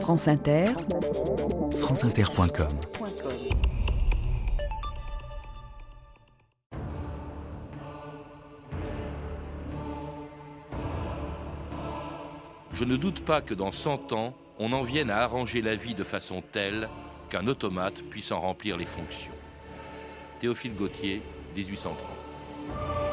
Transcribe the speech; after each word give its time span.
France 0.00 0.28
Inter, 0.28 0.66
franceinter.com 1.72 2.68
Je 12.72 12.84
ne 12.84 12.96
doute 12.96 13.24
pas 13.24 13.40
que 13.40 13.54
dans 13.54 13.72
100 13.72 14.12
ans, 14.12 14.34
on 14.58 14.72
en 14.72 14.82
vienne 14.82 15.10
à 15.10 15.18
arranger 15.18 15.62
la 15.62 15.74
vie 15.74 15.94
de 15.94 16.04
façon 16.04 16.42
telle 16.52 16.88
qu'un 17.30 17.46
automate 17.46 18.02
puisse 18.02 18.32
en 18.32 18.40
remplir 18.40 18.76
les 18.76 18.86
fonctions. 18.86 19.32
Théophile 20.40 20.74
Gautier, 20.74 21.22
1830. 21.56 23.05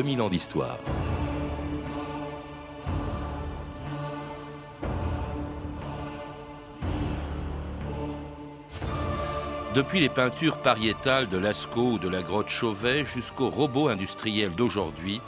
2000 0.00 0.22
ans 0.22 0.30
d'histoire. 0.30 0.78
Depuis 9.74 10.00
les 10.00 10.08
peintures 10.08 10.56
pariétales 10.62 11.28
de 11.28 11.36
Lascaux 11.36 11.92
ou 11.92 11.98
de 11.98 12.08
la 12.08 12.22
grotte 12.22 12.48
Chauvet 12.48 13.04
jusqu'aux 13.04 13.50
robots 13.50 13.88
industriels 13.88 14.54
d'aujourd'hui, 14.54 15.20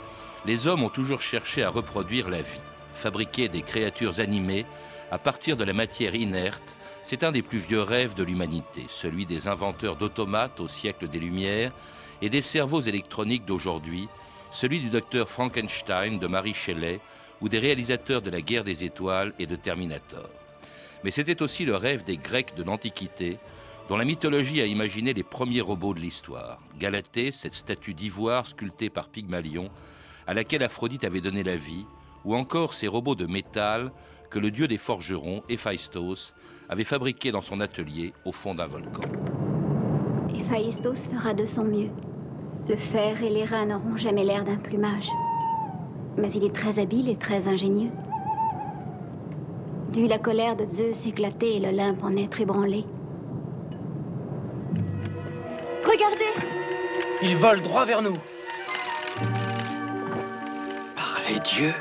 les 0.47 0.65
hommes 0.65 0.81
ont 0.81 0.89
toujours 0.89 1.21
cherché 1.21 1.61
à 1.61 1.69
reproduire 1.69 2.31
la 2.31 2.41
vie. 2.41 2.63
Fabriquer 2.95 3.49
des 3.49 3.61
créatures 3.61 4.21
animées 4.21 4.65
à 5.11 5.19
partir 5.19 5.55
de 5.55 5.65
la 5.65 5.73
matière 5.73 6.15
inerte, 6.15 6.75
c'est 7.03 7.23
un 7.23 7.31
des 7.31 7.43
plus 7.43 7.59
vieux 7.59 7.83
rêves 7.83 8.15
de 8.15 8.23
l'humanité, 8.23 8.85
celui 8.87 9.27
des 9.27 9.47
inventeurs 9.47 9.97
d'automates 9.97 10.59
au 10.59 10.67
siècle 10.67 11.09
des 11.09 11.19
Lumières 11.19 11.71
et 12.23 12.31
des 12.31 12.41
cerveaux 12.41 12.81
électroniques 12.81 13.45
d'aujourd'hui, 13.45 14.09
celui 14.53 14.79
du 14.79 14.89
docteur 14.89 15.29
Frankenstein 15.29 16.19
de 16.19 16.27
Marie 16.27 16.53
Shelley 16.53 16.99
ou 17.41 17.49
des 17.49 17.57
réalisateurs 17.57 18.21
de 18.21 18.29
la 18.29 18.39
guerre 18.39 18.63
des 18.63 18.83
étoiles 18.83 19.33
et 19.39 19.47
de 19.47 19.55
Terminator. 19.55 20.29
Mais 21.03 21.11
c'était 21.11 21.41
aussi 21.41 21.65
le 21.65 21.75
rêve 21.75 22.03
des 22.03 22.17
Grecs 22.17 22.55
de 22.55 22.63
l'Antiquité, 22.63 23.39
dont 23.89 23.97
la 23.97 24.05
mythologie 24.05 24.61
a 24.61 24.65
imaginé 24.65 25.13
les 25.13 25.23
premiers 25.23 25.59
robots 25.59 25.95
de 25.95 25.99
l'histoire. 25.99 26.59
Galatée, 26.77 27.31
cette 27.31 27.55
statue 27.55 27.95
d'ivoire 27.95 28.45
sculptée 28.45 28.91
par 28.91 29.09
Pygmalion, 29.09 29.69
à 30.27 30.35
laquelle 30.35 30.63
Aphrodite 30.63 31.03
avait 31.03 31.19
donné 31.19 31.43
la 31.43 31.57
vie, 31.57 31.85
ou 32.23 32.35
encore 32.35 32.75
ces 32.75 32.87
robots 32.87 33.15
de 33.15 33.25
métal 33.25 33.91
que 34.29 34.39
le 34.39 34.51
dieu 34.51 34.67
des 34.67 34.77
forgerons, 34.77 35.43
Héphaïstos, 35.49 36.33
avait 36.69 36.85
fabriqués 36.85 37.31
dans 37.31 37.41
son 37.41 37.59
atelier 37.59 38.13
au 38.23 38.31
fond 38.31 38.55
d'un 38.55 38.67
volcan. 38.67 39.01
Héphaïstos 40.33 41.07
fera 41.11 41.33
de 41.33 41.45
son 41.45 41.65
mieux. 41.65 41.89
Le 42.67 42.77
fer 42.77 43.21
et 43.21 43.29
les 43.29 43.43
reins 43.43 43.65
n'auront 43.65 43.97
jamais 43.97 44.23
l'air 44.23 44.45
d'un 44.45 44.55
plumage. 44.55 45.09
Mais 46.17 46.31
il 46.31 46.45
est 46.45 46.55
très 46.55 46.79
habile 46.79 47.09
et 47.09 47.17
très 47.17 47.47
ingénieux. 47.47 47.91
Lui, 49.93 50.07
la 50.07 50.17
colère 50.17 50.55
de 50.55 50.65
Zeus 50.65 51.05
éclater 51.05 51.57
et 51.57 51.59
l'Olympe 51.59 52.01
en 52.03 52.15
être 52.15 52.39
ébranlé. 52.39 52.85
Regardez 55.83 56.47
Il 57.21 57.35
vole 57.35 57.61
droit 57.61 57.83
vers 57.83 58.01
nous. 58.01 58.17
Par 60.95 61.19
les 61.27 61.39
dieux, 61.41 61.73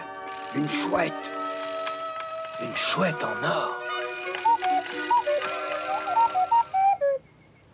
une 0.56 0.68
chouette. 0.68 1.12
Une 2.60 2.76
chouette 2.76 3.22
en 3.22 3.46
or. 3.46 3.78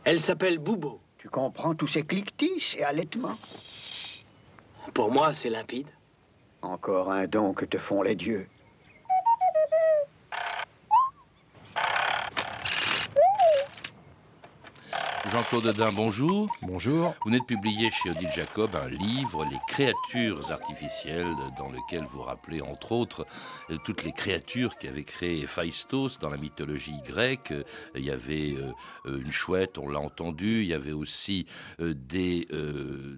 Elle 0.04 0.20
s'appelle 0.20 0.58
Boubo. 0.58 1.00
Tu 1.18 1.28
comprends 1.28 1.74
tous 1.74 1.88
ces 1.88 2.04
cliquetis 2.04 2.76
et 2.78 2.84
allaitements? 2.84 3.38
Pour 4.94 5.10
moi, 5.10 5.34
c'est 5.34 5.50
limpide. 5.50 5.88
Encore 6.62 7.10
un 7.10 7.26
don 7.26 7.52
que 7.52 7.64
te 7.64 7.78
font 7.78 8.02
les 8.02 8.14
dieux. 8.14 8.48
Jean-Claude 15.38 15.66
Dedin, 15.66 15.92
bonjour. 15.92 16.52
Bonjour. 16.62 17.14
Vous 17.22 17.30
venez 17.30 17.38
de 17.38 17.44
publier 17.44 17.92
chez 17.92 18.10
Odile 18.10 18.32
Jacob 18.34 18.74
un 18.74 18.88
livre, 18.88 19.44
Les 19.44 19.58
créatures 19.68 20.50
artificielles, 20.50 21.32
dans 21.56 21.68
lequel 21.68 22.04
vous 22.10 22.22
rappelez 22.22 22.60
entre 22.60 22.90
autres 22.90 23.24
euh, 23.70 23.76
toutes 23.84 24.02
les 24.02 24.10
créatures 24.10 24.76
qu'avait 24.78 25.04
créé 25.04 25.46
Phaistos 25.46 26.18
dans 26.20 26.28
la 26.28 26.38
mythologie 26.38 27.00
grecque. 27.06 27.54
Il 27.94 28.04
y 28.04 28.10
avait 28.10 28.56
euh, 29.06 29.20
une 29.20 29.30
chouette, 29.30 29.78
on 29.78 29.88
l'a 29.88 30.00
entendu, 30.00 30.62
il 30.62 30.66
y 30.66 30.74
avait 30.74 30.90
aussi 30.90 31.46
euh, 31.78 31.94
des, 31.94 32.48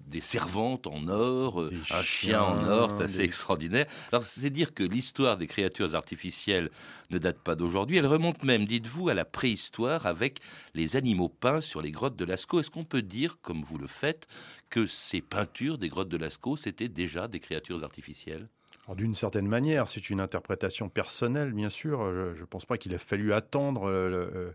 des 0.05 0.21
servantes 0.21 0.85
en 0.85 1.07
or, 1.07 1.69
un 1.89 2.03
chien 2.03 2.43
en 2.43 2.67
or, 2.67 2.91
c'est 2.97 3.03
assez 3.03 3.21
extraordinaire. 3.21 3.87
Alors 4.11 4.23
c'est 4.23 4.51
dire 4.51 4.75
que 4.75 4.83
l'histoire 4.83 5.37
des 5.37 5.47
créatures 5.47 5.95
artificielles 5.95 6.69
ne 7.09 7.17
date 7.17 7.39
pas 7.39 7.55
d'aujourd'hui, 7.55 7.97
elle 7.97 8.05
remonte 8.05 8.43
même, 8.43 8.65
dites-vous, 8.65 9.09
à 9.09 9.15
la 9.15 9.25
préhistoire 9.25 10.05
avec 10.05 10.37
les 10.75 10.95
animaux 10.95 11.29
peints 11.29 11.61
sur 11.61 11.81
les 11.81 11.89
grottes 11.89 12.10
de 12.15 12.25
Lascaux. 12.25 12.59
Est-ce 12.59 12.71
qu'on 12.71 12.85
peut 12.85 13.01
dire, 13.01 13.39
comme 13.41 13.61
vous 13.61 13.77
le 13.77 13.87
faites, 13.87 14.27
que 14.69 14.87
ces 14.87 15.21
peintures 15.21 15.77
des 15.77 15.89
grottes 15.89 16.09
de 16.09 16.17
Lascaux, 16.17 16.57
c'était 16.57 16.89
déjà 16.89 17.27
des 17.27 17.39
créatures 17.39 17.83
artificielles? 17.83 18.47
D'une 18.95 19.13
certaine 19.13 19.47
manière, 19.47 19.87
c'est 19.87 20.09
une 20.09 20.19
interprétation 20.19 20.89
personnelle, 20.89 21.53
bien 21.53 21.69
sûr. 21.69 22.03
Je 22.35 22.39
ne 22.39 22.45
pense 22.45 22.65
pas 22.65 22.77
qu'il 22.77 22.93
a 22.93 22.97
fallu 22.97 23.31
attendre, 23.31 23.87
euh, 23.87 24.51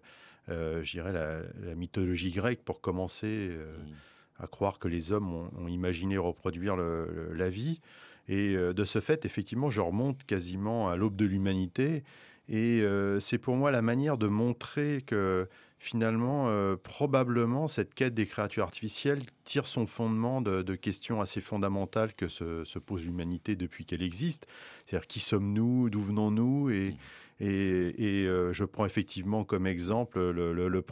euh, 0.48 0.82
la, 0.94 1.74
mythologie 1.74 2.32
grecque 2.32 2.62
pour 2.64 2.80
commencer 2.80 3.26
euh, 3.26 3.76
mm. 3.78 4.42
à 4.44 4.46
croire 4.46 4.78
que 4.78 4.88
les 4.88 5.12
hommes 5.12 5.32
ont, 5.32 5.68
imaginé 5.68 6.18
reproduire 6.18 6.76
la 6.76 7.48
vie. 7.48 7.80
Et 8.28 8.56
de 8.56 8.84
ce 8.84 8.98
fait, 8.98 9.24
effectivement, 9.24 9.70
je 9.70 9.80
remonte 9.80 10.24
quasiment 10.24 10.88
à 10.88 10.96
l'aube 10.96 11.16
de 11.16 11.24
l'humanité. 11.24 12.02
Et 12.48 12.84
c'est 13.20 13.38
pour 13.38 13.54
moi 13.54 13.70
la 13.70 13.82
manière 13.82 14.18
de 14.18 14.26
montrer 14.26 15.02
que 15.06 15.48
finalement, 15.78 16.48
euh, 16.48 16.76
probablement, 16.76 17.68
cette 17.68 17.94
quête 17.94 18.14
des 18.14 18.26
créatures 18.26 18.64
artificielles 18.64 19.22
tire 19.44 19.66
son 19.66 19.86
fondement 19.86 20.40
de, 20.40 20.74
questions 20.74 21.20
assez 21.20 21.40
fondamentales 21.40 22.14
que 22.14 22.28
se, 22.28 22.78
pose 22.78 23.04
l'humanité 23.04 23.56
depuis 23.56 23.84
qu'elle 23.84 24.02
existe. 24.02 24.46
C'est-à-dire 24.84 25.06
qui 25.06 25.20
sommes-nous, 25.20 25.90
d'où 25.90 26.02
venons-nous? 26.02 26.70
Et, 26.70 26.94
et, 27.40 28.24
euh, 28.26 28.52
je 28.52 28.64
prends 28.64 28.86
effectivement 28.86 29.44
comme 29.44 29.66
exemple 29.66 30.18
le, 30.18 30.82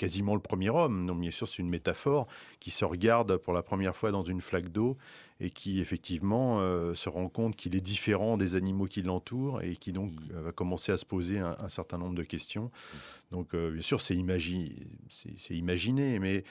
quasiment 0.00 0.34
le 0.34 0.40
premier 0.40 0.70
homme. 0.70 1.04
Non, 1.04 1.14
bien 1.14 1.30
sûr, 1.30 1.46
c'est 1.46 1.58
une 1.58 1.68
métaphore 1.68 2.26
qui 2.58 2.70
se 2.70 2.86
regarde 2.86 3.36
pour 3.36 3.52
la 3.52 3.62
première 3.62 3.94
fois 3.94 4.10
dans 4.10 4.22
une 4.22 4.40
flaque 4.40 4.70
d'eau 4.70 4.96
et 5.40 5.50
qui 5.50 5.78
effectivement 5.78 6.60
euh, 6.60 6.94
se 6.94 7.10
rend 7.10 7.28
compte 7.28 7.54
qu'il 7.54 7.76
est 7.76 7.82
différent 7.82 8.38
des 8.38 8.56
animaux 8.56 8.86
qui 8.86 9.02
l'entourent 9.02 9.60
et 9.60 9.76
qui 9.76 9.92
donc 9.92 10.12
mmh. 10.12 10.40
va 10.40 10.52
commencer 10.52 10.90
à 10.90 10.96
se 10.96 11.04
poser 11.04 11.38
un, 11.38 11.68
certain 11.68 11.98
nombre 11.98 12.14
de 12.14 12.22
questions. 12.22 12.64
Mmh. 12.64 12.96
Donc, 13.32 13.54
euh, 13.54 13.72
bien 13.72 13.82
sûr, 13.82 14.00
c'est 14.00 14.16
imaginé, 14.16 16.18
mais 16.18 16.44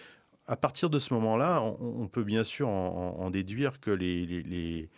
à 0.45 0.55
partir 0.55 0.91
de 0.91 0.99
ce 0.99 1.11
moment-là, 1.15 1.61
on, 1.61 2.07
peut 2.07 2.23
bien 2.23 2.43
sûr 2.43 2.69
en, 2.69 3.29
déduire 3.31 3.79
que 3.79 3.91
les, 3.91 4.25
les 4.25 4.43
les 4.43 4.89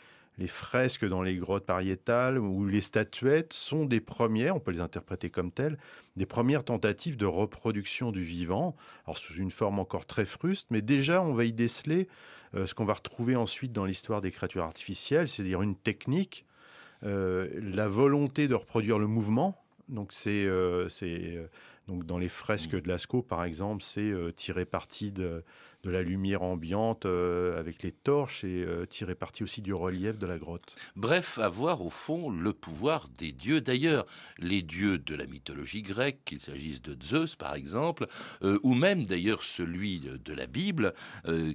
fresques 0.47 1.05
dans 1.05 1.21
les 1.21 1.35
grottes 1.35 1.65
pariétales 1.65 2.39
ou 2.39 2.65
les 2.65 2.81
statuettes 2.81 3.53
sont 3.53 3.85
des 3.85 3.99
premières, 3.99 4.55
on 4.55 4.59
peut 4.59 4.71
les 4.71 4.79
interpréter 4.79 5.29
comme 5.29 5.51
telles, 5.51 5.77
des 6.15 6.25
premières 6.25 6.63
tentatives 6.63 7.17
de 7.17 7.25
reproduction 7.25 8.11
du 8.11 8.23
vivant, 8.23 8.75
alors 9.05 9.17
sous 9.17 9.33
une 9.35 9.51
forme 9.51 9.79
encore 9.79 10.05
très 10.05 10.25
fruste, 10.25 10.67
mais 10.71 10.81
déjà 10.81 11.21
on 11.21 11.33
va 11.33 11.45
y 11.45 11.53
déceler 11.53 12.07
euh, 12.55 12.65
ce 12.65 12.73
qu'on 12.73 12.85
va 12.85 12.93
retrouver 12.93 13.35
ensuite 13.35 13.71
dans 13.71 13.85
l'histoire 13.85 14.21
des 14.21 14.31
créatures 14.31 14.63
artificielles, 14.63 15.27
c'est-à-dire 15.27 15.61
une 15.61 15.75
technique, 15.75 16.45
euh, 17.03 17.49
la 17.61 17.87
volonté 17.87 18.47
de 18.47 18.55
reproduire 18.55 18.99
le 18.99 19.07
mouvement. 19.07 19.63
Donc 19.89 20.13
c'est 20.13 20.45
euh, 20.45 20.87
donc 21.87 22.05
dans 22.05 22.17
les 22.17 22.29
fresques 22.29 22.73
mmh. 22.73 22.81
de 22.81 22.87
Lascaux 22.87 23.21
par 23.21 23.43
exemple, 23.43 23.83
c'est 23.83 24.13
tirer 24.35 24.65
parti 24.65 25.11
de 25.11 25.43
de 25.83 25.91
la 25.91 26.01
lumière 26.01 26.43
ambiante 26.43 27.05
euh, 27.05 27.59
avec 27.59 27.83
les 27.83 27.91
torches 27.91 28.43
et 28.43 28.63
euh, 28.63 28.85
tirer 28.85 29.15
parti 29.15 29.43
aussi 29.43 29.61
du 29.61 29.73
relief 29.73 30.17
de 30.17 30.27
la 30.27 30.37
grotte. 30.37 30.75
Bref, 30.95 31.39
avoir 31.39 31.81
au 31.81 31.89
fond 31.89 32.29
le 32.29 32.53
pouvoir 32.53 33.09
des 33.17 33.31
dieux. 33.31 33.61
D'ailleurs, 33.61 34.05
les 34.37 34.61
dieux 34.61 34.97
de 34.97 35.15
la 35.15 35.25
mythologie 35.25 35.81
grecque, 35.81 36.19
qu'il 36.25 36.39
s'agisse 36.39 36.81
de 36.81 36.95
Zeus 37.03 37.35
par 37.35 37.55
exemple, 37.55 38.07
euh, 38.43 38.59
ou 38.63 38.73
même 38.73 39.05
d'ailleurs 39.05 39.43
celui 39.43 39.99
de 39.99 40.33
la 40.33 40.45
Bible 40.45 40.93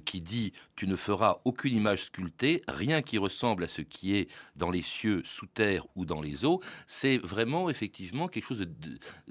qui 0.05 0.21
dit 0.21 0.53
tu 0.75 0.87
ne 0.87 0.95
feras 0.95 1.37
aucune 1.45 1.75
image 1.75 2.05
sculptée, 2.05 2.61
rien 2.67 3.01
qui 3.01 3.17
ressemble 3.17 3.63
à 3.63 3.67
ce 3.67 3.81
qui 3.81 4.15
est 4.15 4.29
dans 4.55 4.69
les 4.69 4.81
cieux, 4.81 5.21
sous 5.23 5.45
terre 5.47 5.85
ou 5.95 6.05
dans 6.05 6.21
les 6.21 6.45
eaux. 6.45 6.61
C'est 6.87 7.17
vraiment 7.17 7.69
effectivement 7.69 8.27
quelque 8.27 8.45
chose 8.45 8.59
de, 8.59 8.67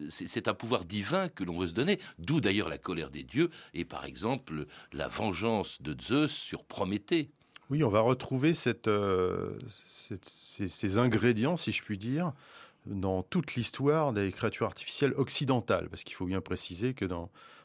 c'est 0.08 0.48
un 0.48 0.54
pouvoir 0.54 0.84
divin 0.84 1.28
que 1.28 1.44
l'on 1.44 1.58
veut 1.58 1.68
se 1.68 1.74
donner. 1.74 1.98
D'où 2.18 2.40
d'ailleurs 2.40 2.68
la 2.68 2.78
colère 2.78 3.10
des 3.10 3.22
dieux 3.22 3.50
et 3.74 3.84
par 3.84 4.04
exemple 4.04 4.66
la 4.92 5.08
vengeance 5.08 5.82
de 5.82 5.94
Zeus 6.00 6.32
sur 6.32 6.64
Prométhée. 6.64 7.30
Oui, 7.70 7.82
on 7.82 7.88
va 7.88 8.00
retrouver 8.00 8.52
euh, 8.86 9.58
ces, 10.22 10.98
ingrédients, 10.98 11.56
si 11.56 11.72
je 11.72 11.82
puis 11.82 11.98
dire, 11.98 12.32
dans 12.86 13.22
toute 13.22 13.56
l'histoire 13.56 14.12
des 14.12 14.30
créatures 14.30 14.66
artificielles 14.66 15.14
occidentales, 15.16 15.88
parce 15.88 16.04
qu'il 16.04 16.14
faut 16.14 16.26
bien 16.26 16.40
préciser 16.40 16.94
que 16.94 17.04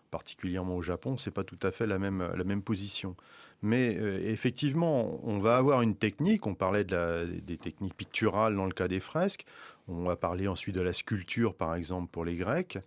particulièrement 0.09 0.75
au 0.75 0.81
Japon, 0.81 1.18
c'est 1.18 1.31
pas 1.31 1.44
tout 1.44 1.59
à 1.62 1.71
fait 1.71 1.85
la 1.85 2.00
même, 2.00 2.62
position. 2.63 3.15
Mais 3.62 3.95
euh, 3.95 4.19
effectivement, 4.27 5.19
on 5.24 5.38
va 5.38 5.57
avoir 5.57 5.83
une 5.83 5.95
technique, 5.95 6.47
on 6.47 6.56
parlait 6.56 6.83
de 6.83 7.27
des 7.44 7.57
techniques 7.57 7.95
picturales 7.95 8.56
dans 8.56 8.65
le 8.65 8.74
cas 8.74 8.88
des 8.88 9.00
fresques, 9.00 9.45
on 9.88 10.03
va 10.03 10.15
parler 10.15 10.47
ensuite 10.47 10.75
de 10.75 10.81
la 10.81 10.94
sculpture 10.94 11.53
par 11.53 11.75
exemple 11.75 12.09
pour 12.12 12.25
les 12.25 12.35
Grecs, 12.35 12.79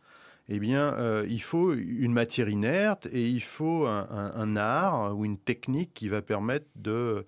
eh 0.49 0.59
bien, 0.59 0.95
euh, 0.95 1.27
il 1.29 1.41
faut 1.43 1.73
une 1.73 2.13
matière 2.13 2.49
inerte 2.49 3.07
et 3.07 3.29
il 3.29 3.43
faut 3.43 3.87
un, 3.87 4.57
art 4.57 5.17
ou 5.17 5.25
une 5.25 5.39
technique 5.39 5.95
qui 5.95 6.09
va 6.09 6.21
permettre 6.21 6.67
euh, 6.87 7.23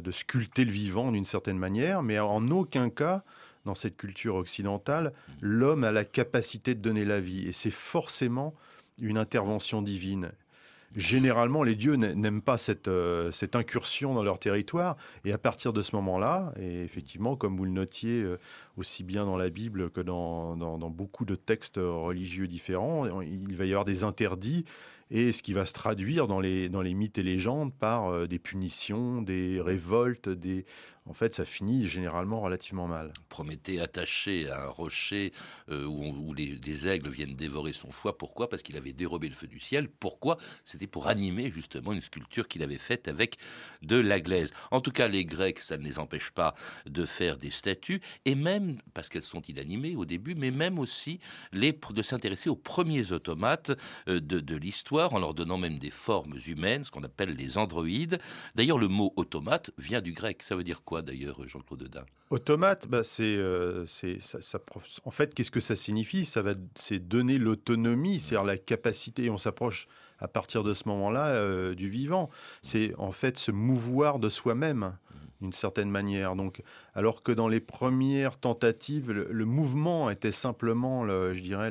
de 0.00 0.10
sculpter 0.10 0.64
le 0.64 0.70
vivant 0.70 1.12
d'une 1.12 1.26
certaine 1.26 1.58
manière, 1.58 2.02
mais 2.02 2.18
en 2.18 2.48
aucun 2.48 2.88
cas 2.88 3.22
dans 3.64 3.74
cette 3.74 3.96
culture 3.96 4.34
occidentale, 4.36 5.12
l'homme 5.40 5.84
a 5.84 5.92
la 5.92 6.04
capacité 6.04 6.74
de 6.74 6.80
donner 6.80 7.04
la 7.04 7.20
vie. 7.20 7.46
Et 7.46 7.52
c'est 7.52 7.70
forcément 7.70 8.54
une 9.00 9.18
intervention 9.18 9.82
divine. 9.82 10.32
Généralement, 10.94 11.62
les 11.62 11.74
dieux 11.74 11.94
n'aiment 11.94 12.42
pas 12.42 12.58
cette, 12.58 12.88
euh, 12.88 13.32
cette, 13.32 13.56
incursion 13.56 14.14
dans 14.14 14.22
leur 14.22 14.38
territoire. 14.38 14.96
Et 15.24 15.32
à 15.32 15.38
partir 15.38 15.72
de 15.72 15.80
ce 15.80 15.96
moment-là, 15.96 16.52
et 16.60 16.82
effectivement, 16.82 17.34
comme 17.34 17.56
vous 17.56 17.64
le 17.64 17.70
notiez 17.70 18.20
euh, 18.20 18.38
aussi 18.76 19.02
bien 19.02 19.24
dans 19.24 19.36
la 19.36 19.48
Bible 19.48 19.90
que 19.90 20.00
dans, 20.00 20.56
dans, 20.56 20.90
beaucoup 20.90 21.24
de 21.24 21.34
textes 21.34 21.76
religieux 21.78 22.46
différents, 22.46 23.20
il 23.22 23.56
va 23.56 23.64
y 23.64 23.70
avoir 23.70 23.84
des 23.84 24.04
interdits 24.04 24.66
et 25.12 25.32
ce 25.32 25.42
qui 25.42 25.52
va 25.52 25.66
se 25.66 25.74
traduire 25.74 26.26
dans 26.26 26.40
les, 26.40 26.70
dans 26.70 26.80
les 26.80 26.94
mythes 26.94 27.18
et 27.18 27.22
légendes 27.22 27.74
par 27.74 28.08
euh, 28.08 28.26
des 28.26 28.38
punitions, 28.38 29.20
des 29.20 29.60
révoltes, 29.60 30.30
des... 30.30 30.64
en 31.04 31.12
fait 31.12 31.34
ça 31.34 31.44
finit 31.44 31.86
généralement 31.86 32.40
relativement 32.40 32.88
mal. 32.88 33.12
Prométhée 33.28 33.78
attaché 33.78 34.48
à 34.48 34.64
un 34.64 34.68
rocher 34.68 35.34
euh, 35.68 35.84
où, 35.84 36.32
les, 36.32 36.88
aigles 36.88 37.10
viennent 37.10 37.36
dévorer 37.36 37.74
son 37.74 37.90
foie, 37.90 38.16
pourquoi? 38.16 38.48
Parce 38.48 38.62
qu'il 38.62 38.78
avait 38.78 38.94
dérobé 38.94 39.28
le 39.28 39.34
feu 39.34 39.46
du 39.46 39.60
ciel, 39.60 39.90
pourquoi? 39.90 40.38
C'était 40.64 40.86
pour 40.86 41.06
animer 41.08 41.50
justement 41.50 41.92
une 41.92 42.00
sculpture 42.00 42.48
qu'il 42.48 42.62
avait 42.62 42.78
faite 42.78 43.06
avec 43.06 43.36
de 43.82 43.96
la 43.96 44.18
glaise. 44.18 44.54
En 44.70 44.80
tout 44.80 44.92
cas 44.92 45.08
les 45.08 45.26
Grecs, 45.26 45.60
ça 45.60 45.76
ne 45.76 45.84
les 45.84 45.98
empêche 45.98 46.30
pas 46.30 46.54
de 46.86 47.04
faire 47.04 47.36
des 47.36 47.50
statues, 47.50 48.00
et 48.24 48.34
même, 48.34 48.78
parce 48.94 49.10
qu'elles 49.10 49.22
sont 49.22 49.42
inanimées 49.42 49.94
au 49.94 50.06
début, 50.06 50.34
mais 50.34 50.50
même 50.50 50.78
aussi 50.78 51.20
les, 51.52 51.78
de 51.90 52.02
s'intéresser 52.02 52.48
aux 52.48 52.56
premiers 52.56 53.12
automates 53.12 53.72
euh, 54.08 54.18
de, 54.18 54.40
de 54.40 54.56
l'histoire 54.56 55.01
en 55.10 55.18
leur 55.18 55.34
donnant 55.34 55.58
même 55.58 55.78
des 55.78 55.90
formes 55.90 56.36
humaines, 56.46 56.84
ce 56.84 56.90
qu'on 56.90 57.02
appelle 57.02 57.34
les 57.34 57.58
androïdes. 57.58 58.18
D'ailleurs, 58.54 58.78
le 58.78 58.88
mot 58.88 59.12
automate 59.16 59.70
vient 59.78 60.00
du 60.00 60.12
grec. 60.12 60.42
Ça 60.42 60.56
veut 60.56 60.64
dire 60.64 60.82
quoi 60.84 61.02
d'ailleurs, 61.02 61.46
Jean-Claude 61.46 61.88
Dain? 61.88 62.04
Automate, 62.30 62.86
bah, 62.88 63.02
c'est, 63.02 63.34
euh, 63.36 63.84
en 65.04 65.10
fait, 65.10 65.34
qu'est-ce 65.34 65.50
que 65.50 65.60
ça 65.60 65.76
signifie? 65.76 66.24
Ça 66.24 66.42
va, 66.42 66.54
c'est 66.74 66.98
donner 66.98 67.38
l'autonomie, 67.38 68.20
c'est-à-dire 68.20 68.44
la 68.44 68.58
capacité. 68.58 69.30
On 69.30 69.38
s'approche 69.38 69.88
à 70.18 70.28
partir 70.28 70.62
de 70.62 70.72
ce 70.72 70.88
moment-là 70.88 71.28
euh, 71.28 71.74
du 71.74 71.88
vivant. 71.88 72.30
C'est 72.62 72.94
en 72.96 73.10
fait 73.10 73.38
se 73.38 73.50
mouvoir 73.50 74.18
de 74.18 74.28
soi-même 74.28 74.96
d'une 75.42 75.52
certaine 75.52 75.90
manière. 75.90 76.36
Donc, 76.36 76.62
alors 76.94 77.22
que 77.22 77.32
dans 77.32 77.48
les 77.48 77.60
premières 77.60 78.38
tentatives, 78.38 79.10
le, 79.10 79.44
mouvement 79.44 80.08
était 80.08 80.32
simplement, 80.32 81.04
le, 81.04 81.34
je 81.34 81.42
dirais, 81.42 81.70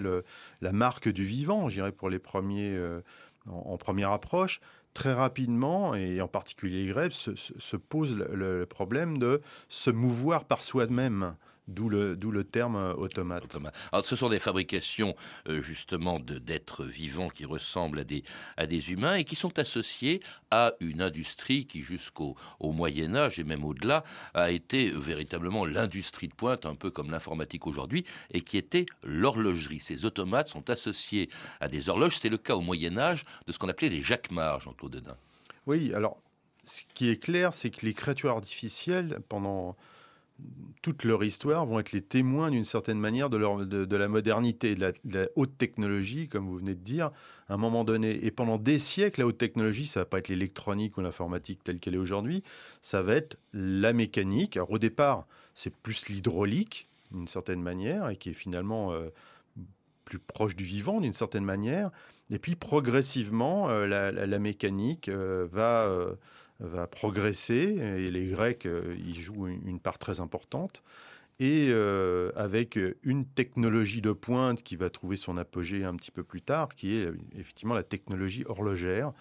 la 0.61 0.71
marque 0.71 1.09
du 1.09 1.23
vivant, 1.23 1.69
je 1.69 1.75
dirais 1.75 1.91
pour 1.91 2.09
les 2.09 2.19
premiers, 2.19 2.75
euh, 2.75 3.01
en, 3.49 3.77
première 3.77 4.11
approche, 4.11 4.59
très 4.93 5.13
rapidement, 5.13 5.95
et 5.95 6.21
en 6.21 6.27
particulier 6.27 6.93
les 6.93 7.11
se, 7.11 7.31
se 7.35 7.77
pose 7.77 8.15
le, 8.15 8.65
problème 8.65 9.17
de 9.17 9.41
se 9.69 9.89
mouvoir 9.89 10.45
par 10.45 10.63
soi-même. 10.63 11.35
D'où 11.71 11.89
le, 11.89 12.15
d'où 12.15 12.31
le 12.31 12.43
terme 12.43 12.75
euh, 12.75 12.93
automate. 12.93 13.43
Alors, 13.91 14.05
ce 14.05 14.15
sont 14.15 14.29
des 14.29 14.39
fabrications 14.39 15.15
euh, 15.47 15.61
justement 15.61 16.19
d'êtres 16.19 16.85
vivants 16.85 17.29
qui 17.29 17.45
ressemblent 17.45 17.99
à 17.99 18.03
des, 18.03 18.23
à 18.57 18.67
des 18.67 18.91
humains 18.91 19.15
et 19.15 19.23
qui 19.23 19.35
sont 19.35 19.57
associés 19.57 20.21
à 20.51 20.73
une 20.79 21.01
industrie 21.01 21.65
qui 21.65 21.81
jusqu'au 21.81 22.35
au 22.59 22.71
Moyen 22.71 23.15
Âge 23.15 23.39
et 23.39 23.43
même 23.43 23.63
au-delà 23.63 24.03
a 24.33 24.51
été 24.51 24.91
véritablement 24.91 25.65
l'industrie 25.65 26.27
de 26.27 26.33
pointe, 26.33 26.65
un 26.65 26.75
peu 26.75 26.91
comme 26.91 27.11
l'informatique 27.11 27.67
aujourd'hui, 27.67 28.05
et 28.31 28.41
qui 28.41 28.57
était 28.57 28.85
l'horlogerie. 29.03 29.79
Ces 29.79 30.05
automates 30.05 30.49
sont 30.49 30.69
associés 30.69 31.29
à 31.59 31.67
des 31.67 31.89
horloges. 31.89 32.17
C'est 32.17 32.29
le 32.29 32.37
cas 32.37 32.55
au 32.55 32.61
Moyen 32.61 32.97
Âge 32.97 33.23
de 33.47 33.51
ce 33.51 33.59
qu'on 33.59 33.69
appelait 33.69 33.89
les 33.89 34.01
jacquemars, 34.01 34.59
Jean-Claude 34.59 34.91
Dedin. 34.91 35.17
Oui, 35.67 35.93
alors 35.93 36.17
ce 36.65 36.83
qui 36.93 37.09
est 37.09 37.21
clair, 37.21 37.53
c'est 37.53 37.69
que 37.69 37.85
les 37.85 37.93
créatures 37.93 38.31
artificielles, 38.31 39.19
pendant 39.29 39.75
toute 40.81 41.03
leur 41.03 41.23
histoire 41.23 41.65
vont 41.65 41.79
être 41.79 41.91
les 41.91 42.01
témoins 42.01 42.49
d'une 42.49 42.63
certaine 42.63 42.99
manière 42.99 43.29
de, 43.29 43.37
la 43.37 44.07
modernité, 44.07 44.75
de 44.75 44.93
la, 45.05 45.27
haute 45.35 45.57
technologie, 45.57 46.27
comme 46.27 46.47
vous 46.47 46.57
venez 46.57 46.73
de 46.73 46.83
dire, 46.83 47.11
à 47.49 47.53
un 47.53 47.57
moment 47.57 47.83
donné. 47.83 48.25
Et 48.25 48.31
pendant 48.31 48.57
des 48.57 48.79
siècles, 48.79 49.21
la 49.21 49.27
haute 49.27 49.37
technologie, 49.37 49.85
ça 49.85 50.01
va 50.01 50.05
pas 50.05 50.17
être 50.17 50.29
l'électronique 50.29 50.97
ou 50.97 51.01
l'informatique 51.01 51.63
telle 51.63 51.79
qu'elle 51.79 51.95
est 51.95 51.99
aujourd'hui, 51.99 52.43
ça 52.81 53.01
va 53.01 53.15
être 53.15 53.37
la 53.53 53.93
mécanique. 53.93 54.57
Alors 54.57 54.71
au 54.71 54.79
départ, 54.79 55.27
c'est 55.53 55.73
plus 55.75 56.07
l'hydraulique, 56.09 56.87
d'une 57.11 57.27
certaine 57.27 57.61
manière, 57.61 58.09
et 58.09 58.15
qui 58.15 58.29
est 58.29 58.33
finalement 58.33 58.91
euh, 58.91 59.09
plus 60.05 60.19
proche 60.19 60.55
du 60.55 60.63
vivant, 60.63 60.99
d'une 60.99 61.13
certaine 61.13 61.45
manière. 61.45 61.91
Et 62.31 62.39
puis 62.39 62.55
progressivement, 62.55 63.69
euh, 63.69 63.85
la, 63.85 64.39
mécanique 64.39 65.09
euh, 65.09 65.47
va 65.51 65.93
va 66.61 66.87
progresser, 66.87 67.77
et 67.97 68.11
les 68.11 68.27
Grecs 68.27 68.65
euh, 68.65 68.95
y 68.97 69.13
jouent 69.13 69.47
une 69.47 69.79
part 69.79 69.97
très 69.97 70.21
importante, 70.21 70.83
et 71.39 71.69
euh, 71.71 72.31
avec 72.35 72.77
une 73.01 73.25
technologie 73.25 74.01
de 74.01 74.11
pointe 74.11 74.61
qui 74.61 74.75
va 74.75 74.91
trouver 74.91 75.15
son 75.15 75.37
apogée 75.37 75.83
un 75.83 75.95
petit 75.95 76.11
peu 76.11 76.23
plus 76.23 76.43
tard, 76.43 76.69
qui 76.75 76.95
est 76.95 77.09
effectivement 77.35 77.73
la 77.73 77.83
technologie 77.83 78.43
horlogère, 78.45 79.11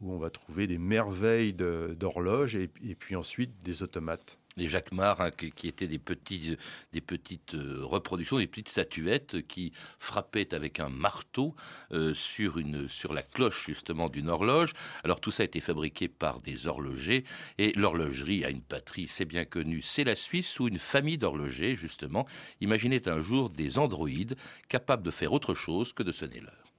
où 0.00 0.12
on 0.12 0.18
va 0.18 0.30
trouver 0.30 0.66
des 0.66 0.78
merveilles 0.78 1.52
d'horloges 1.52 2.56
et, 2.56 2.68
puis 2.68 3.14
ensuite 3.14 3.50
des 3.62 3.82
automates 3.82 4.38
les 4.56 4.68
jacquemars, 4.68 5.20
hein, 5.20 5.30
qui, 5.30 5.68
étaient 5.68 5.86
des, 5.86 5.98
petits, 5.98 6.56
petites 7.06 7.54
euh, 7.54 7.80
reproductions, 7.82 8.38
des 8.38 8.46
petites 8.46 8.70
statuettes 8.70 9.46
qui 9.46 9.72
frappaient 9.98 10.54
avec 10.54 10.80
un 10.80 10.88
marteau 10.88 11.54
euh, 11.92 12.14
sur, 12.14 12.56
la 13.12 13.22
cloche 13.22 13.66
justement 13.66 14.08
d'une 14.08 14.30
horloge. 14.30 14.72
Alors 15.04 15.20
tout 15.20 15.30
ça 15.30 15.42
a 15.42 15.46
été 15.46 15.60
fabriqué 15.60 16.08
par 16.08 16.40
des 16.40 16.66
horlogers 16.66 17.24
et 17.58 17.72
l'horlogerie 17.72 18.44
a 18.44 18.50
une 18.50 18.62
patrie, 18.62 19.08
c'est 19.08 19.24
bien 19.24 19.44
connu, 19.44 19.82
c'est 19.82 20.04
la 20.04 20.16
Suisse 20.16 20.58
où 20.58 20.68
une 20.68 20.78
famille 20.78 21.18
d'horlogers 21.18 21.76
justement 21.76 22.26
imaginait 22.60 23.08
un 23.08 23.20
jour 23.20 23.50
des 23.50 23.78
androïdes 23.78 24.36
capables 24.68 25.02
de 25.02 25.10
faire 25.10 25.32
autre 25.32 25.54
chose 25.54 25.92
que 25.92 26.02
de 26.02 26.12
sonner 26.12 26.40
l'heure. 26.40 26.72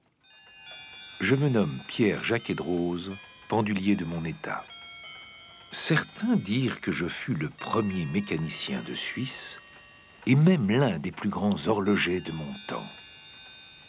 Je 1.20 1.34
me 1.34 1.48
nomme 1.48 1.80
Pierre 1.88 2.24
Jacques 2.24 2.50
Edrose, 2.50 3.12
pendulier 3.48 3.96
de 3.96 4.04
mon 4.04 4.24
état. 4.24 4.64
Certains 5.72 6.36
dirent 6.36 6.80
que 6.80 6.92
je 6.92 7.06
fus 7.06 7.34
le 7.34 7.50
premier 7.50 8.06
mécanicien 8.06 8.82
de 8.86 8.94
Suisse 8.94 9.60
et 10.26 10.34
même 10.34 10.70
l'un 10.70 10.98
des 10.98 11.12
plus 11.12 11.28
grands 11.28 11.56
horlogers 11.66 12.20
de 12.20 12.32
mon 12.32 12.52
temps. 12.68 12.86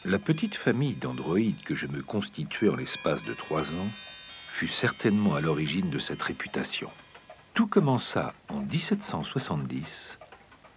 La 0.05 0.19
petite 0.19 0.55
famille 0.55 0.95
d'androïdes 0.95 1.61
que 1.63 1.75
je 1.75 1.87
me 1.87 2.01
constituai 2.01 2.69
en 2.69 2.75
l'espace 2.75 3.23
de 3.23 3.33
trois 3.33 3.71
ans 3.71 3.89
fut 4.53 4.67
certainement 4.67 5.35
à 5.35 5.41
l'origine 5.41 5.89
de 5.89 5.99
cette 5.99 6.21
réputation. 6.21 6.89
Tout 7.53 7.67
commença 7.67 8.33
en 8.47 8.61
1770 8.61 10.17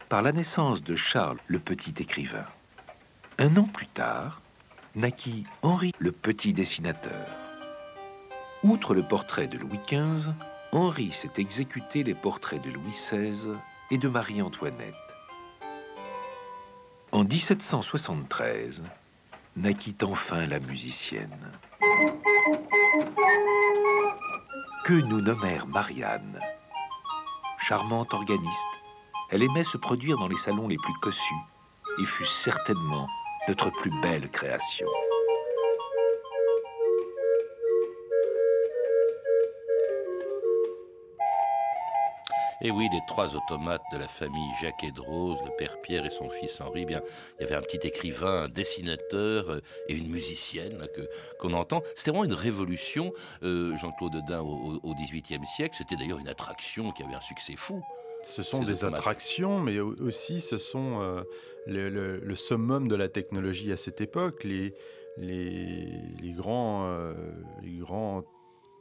par 0.09 0.23
la 0.23 0.33
naissance 0.33 0.83
de 0.83 0.95
Charles 0.95 1.39
le 1.47 1.59
petit 1.59 1.95
écrivain. 1.99 2.47
Un 3.39 3.57
an 3.57 3.65
plus 3.65 3.87
tard, 3.87 4.41
naquit 4.95 5.45
Henri 5.63 5.93
le 5.99 6.13
petit 6.13 6.53
dessinateur. 6.53 7.27
Outre 8.63 8.95
le 8.95 9.03
portrait 9.03 9.47
de 9.47 9.59
Louis 9.59 9.81
XV, 9.89 10.31
Henri 10.75 11.13
s'est 11.13 11.33
exécuté 11.37 12.03
les 12.03 12.15
portraits 12.15 12.63
de 12.63 12.71
Louis 12.71 12.93
XVI 12.93 13.53
et 13.91 13.99
de 13.99 14.09
Marie-Antoinette. 14.09 14.95
En 17.13 17.25
1773, 17.25 18.83
naquit 19.57 19.97
enfin 20.03 20.47
la 20.47 20.61
musicienne. 20.61 21.53
Que 24.85 24.95
nous 24.95 25.21
nommèrent 25.21 25.67
Marianne? 25.67 26.41
Charmante 27.59 28.15
organiste, 28.15 28.51
elle 29.29 29.43
aimait 29.43 29.65
se 29.65 29.77
produire 29.77 30.17
dans 30.17 30.29
les 30.29 30.39
salons 30.39 30.69
les 30.69 30.79
plus 30.79 30.95
cossus 31.03 31.35
et 32.01 32.07
fut 32.07 32.25
certainement 32.25 33.07
notre 33.47 33.69
plus 33.69 33.93
belle 34.01 34.31
création. 34.31 34.89
Et 42.65 42.71
oui, 42.71 42.89
les 42.93 43.01
trois 43.09 43.35
automates 43.35 43.83
de 43.93 43.99
la 43.99 44.07
famille 44.07 44.49
Jacques 44.61 44.85
Edrose, 44.85 45.41
le 45.45 45.51
père 45.59 45.81
Pierre 45.83 46.07
et 46.07 46.11
son 46.11 46.31
fils 46.31 46.61
Henri, 46.61 46.85
bien, 46.85 47.03
il 47.39 47.43
y 47.43 47.47
avait 47.47 47.57
un 47.57 47.61
petit 47.61 47.85
écrivain, 47.85 48.45
un 48.45 48.49
dessinateur 48.49 49.51
euh, 49.51 49.61
et 49.89 49.97
une 49.97 50.09
musicienne 50.09 50.87
que 50.95 51.03
qu'on 51.41 51.55
entend. 51.55 51.83
C'était 51.97 52.13
vraiment 52.13 52.25
une 52.25 52.35
révolution, 52.35 53.13
euh, 53.43 53.77
Jean-Claude 53.79 54.13
Dedin, 54.13 54.43
au 54.43 54.95
XVIIIe 54.95 55.45
siècle. 55.45 55.75
C'était 55.77 55.97
d'ailleurs 55.97 56.21
une 56.21 56.29
attraction 56.29 56.93
qui 56.93 57.03
avait 57.03 57.15
un 57.15 57.21
succès 57.21 57.57
fou. 57.57 57.83
Ce 58.23 58.45
sont 58.45 58.63
des 58.63 58.85
attractions, 58.85 59.59
mais 59.59 59.81
aussi 59.81 60.41
ce 60.41 60.57
sont 60.57 61.01
euh, 61.01 61.25
le, 61.67 62.35
summum 62.37 62.87
de 62.87 62.95
la 62.95 63.09
technologie 63.09 63.73
à 63.73 63.77
cette 63.77 64.01
époque. 64.01 64.45
Les, 64.45 64.77
les, 65.19 66.33
grands, 66.33 67.13
les 67.61 67.79
grands 67.79 68.23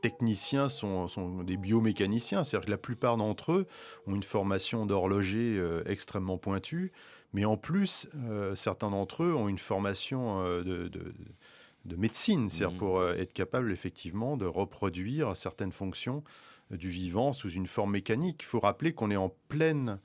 techniciens 0.01 0.69
sont, 0.69 1.07
des 1.43 1.57
biomécaniciens, 1.57 2.43
c'est-à-dire 2.43 2.65
que 2.65 2.71
la 2.71 2.77
plupart 2.77 3.17
d'entre 3.17 3.53
eux 3.53 3.67
ont 4.07 4.15
une 4.15 4.23
formation 4.23 4.85
d'horloger 4.85 5.57
euh, 5.57 5.83
extrêmement 5.85 6.37
pointue, 6.37 6.91
mais 7.33 7.45
en 7.45 7.57
plus, 7.57 8.07
euh, 8.15 8.55
certains 8.55 8.89
d'entre 8.89 9.23
eux 9.23 9.33
ont 9.33 9.47
une 9.47 9.57
formation 9.57 10.43
euh, 10.43 10.63
de, 10.63 11.95
médecine, 11.95 12.49
c'est-à-dire 12.49 12.75
mmh. 12.75 12.79
pour 12.79 13.03
être 13.03 13.33
capable 13.33 13.71
effectivement 13.71 14.37
de 14.37 14.45
reproduire 14.45 15.35
certaines 15.35 15.71
fonctions 15.71 16.23
du 16.69 16.89
vivant 16.89 17.33
sous 17.33 17.49
une 17.49 17.67
forme 17.67 17.91
mécanique. 17.91 18.41
Il 18.41 18.45
faut 18.45 18.59
rappeler 18.59 18.93
qu'on 18.93 19.11
est 19.11 19.17
en 19.17 19.33
pleine 19.49 19.99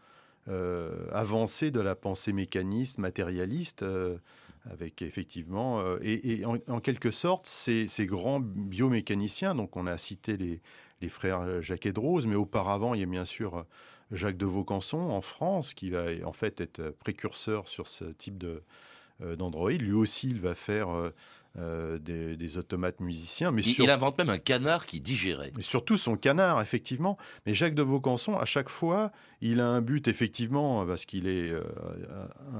avancée 1.12 1.70
de 1.70 1.80
la 1.80 1.94
pensée 1.96 2.32
mécaniste, 2.32 2.98
matérialiste 2.98 3.84
avec 4.70 5.02
effectivement, 5.02 5.80
euh, 5.80 5.98
et, 6.02 6.44
en, 6.44 6.80
quelque 6.80 7.10
sorte, 7.10 7.46
ces, 7.46 7.88
grands 8.00 8.40
biomécaniciens, 8.40 9.54
donc 9.54 9.76
on 9.76 9.86
a 9.86 9.96
cité 9.98 10.36
les, 10.36 10.60
frères 11.08 11.62
Jacques 11.62 11.86
Edrose, 11.86 12.26
mais 12.26 12.34
auparavant, 12.34 12.94
il 12.94 13.00
y 13.00 13.04
a 13.04 13.06
bien 13.06 13.24
sûr 13.24 13.64
Jacques 14.10 14.36
de 14.36 14.46
Vaucanson 14.46 14.98
en 14.98 15.20
France, 15.20 15.74
qui 15.74 15.90
va 15.90 16.06
en 16.24 16.32
fait 16.32 16.60
être 16.60 16.90
précurseur 16.90 17.68
sur 17.68 17.86
ce 17.86 18.04
type 18.04 18.38
de, 18.38 18.62
euh, 19.22 19.36
d'Android. 19.36 19.70
Lui 19.70 19.92
aussi, 19.92 20.28
il 20.28 20.40
va 20.40 20.54
faire 20.54 20.88
euh, 21.58 21.98
euh, 22.08 22.36
des, 22.36 22.58
automates 22.58 23.00
musiciens. 23.00 23.50
Mais 23.50 23.62
il, 23.62 23.90
invente 23.90 24.18
même 24.18 24.30
un 24.30 24.38
canard 24.38 24.86
qui 24.86 25.00
digérait. 25.00 25.52
Et 25.58 25.62
surtout 25.62 25.96
son 25.96 26.16
canard, 26.16 26.60
effectivement. 26.60 27.16
Mais 27.44 27.54
Jacques 27.54 27.74
de 27.74 27.82
Vaucanson, 27.82 28.36
à 28.36 28.44
chaque 28.44 28.68
fois, 28.68 29.10
il 29.40 29.60
a 29.60 29.66
un 29.66 29.80
but, 29.80 30.08
effectivement, 30.08 30.86
parce 30.86 31.04
qu'il 31.04 31.26
est 31.26 31.52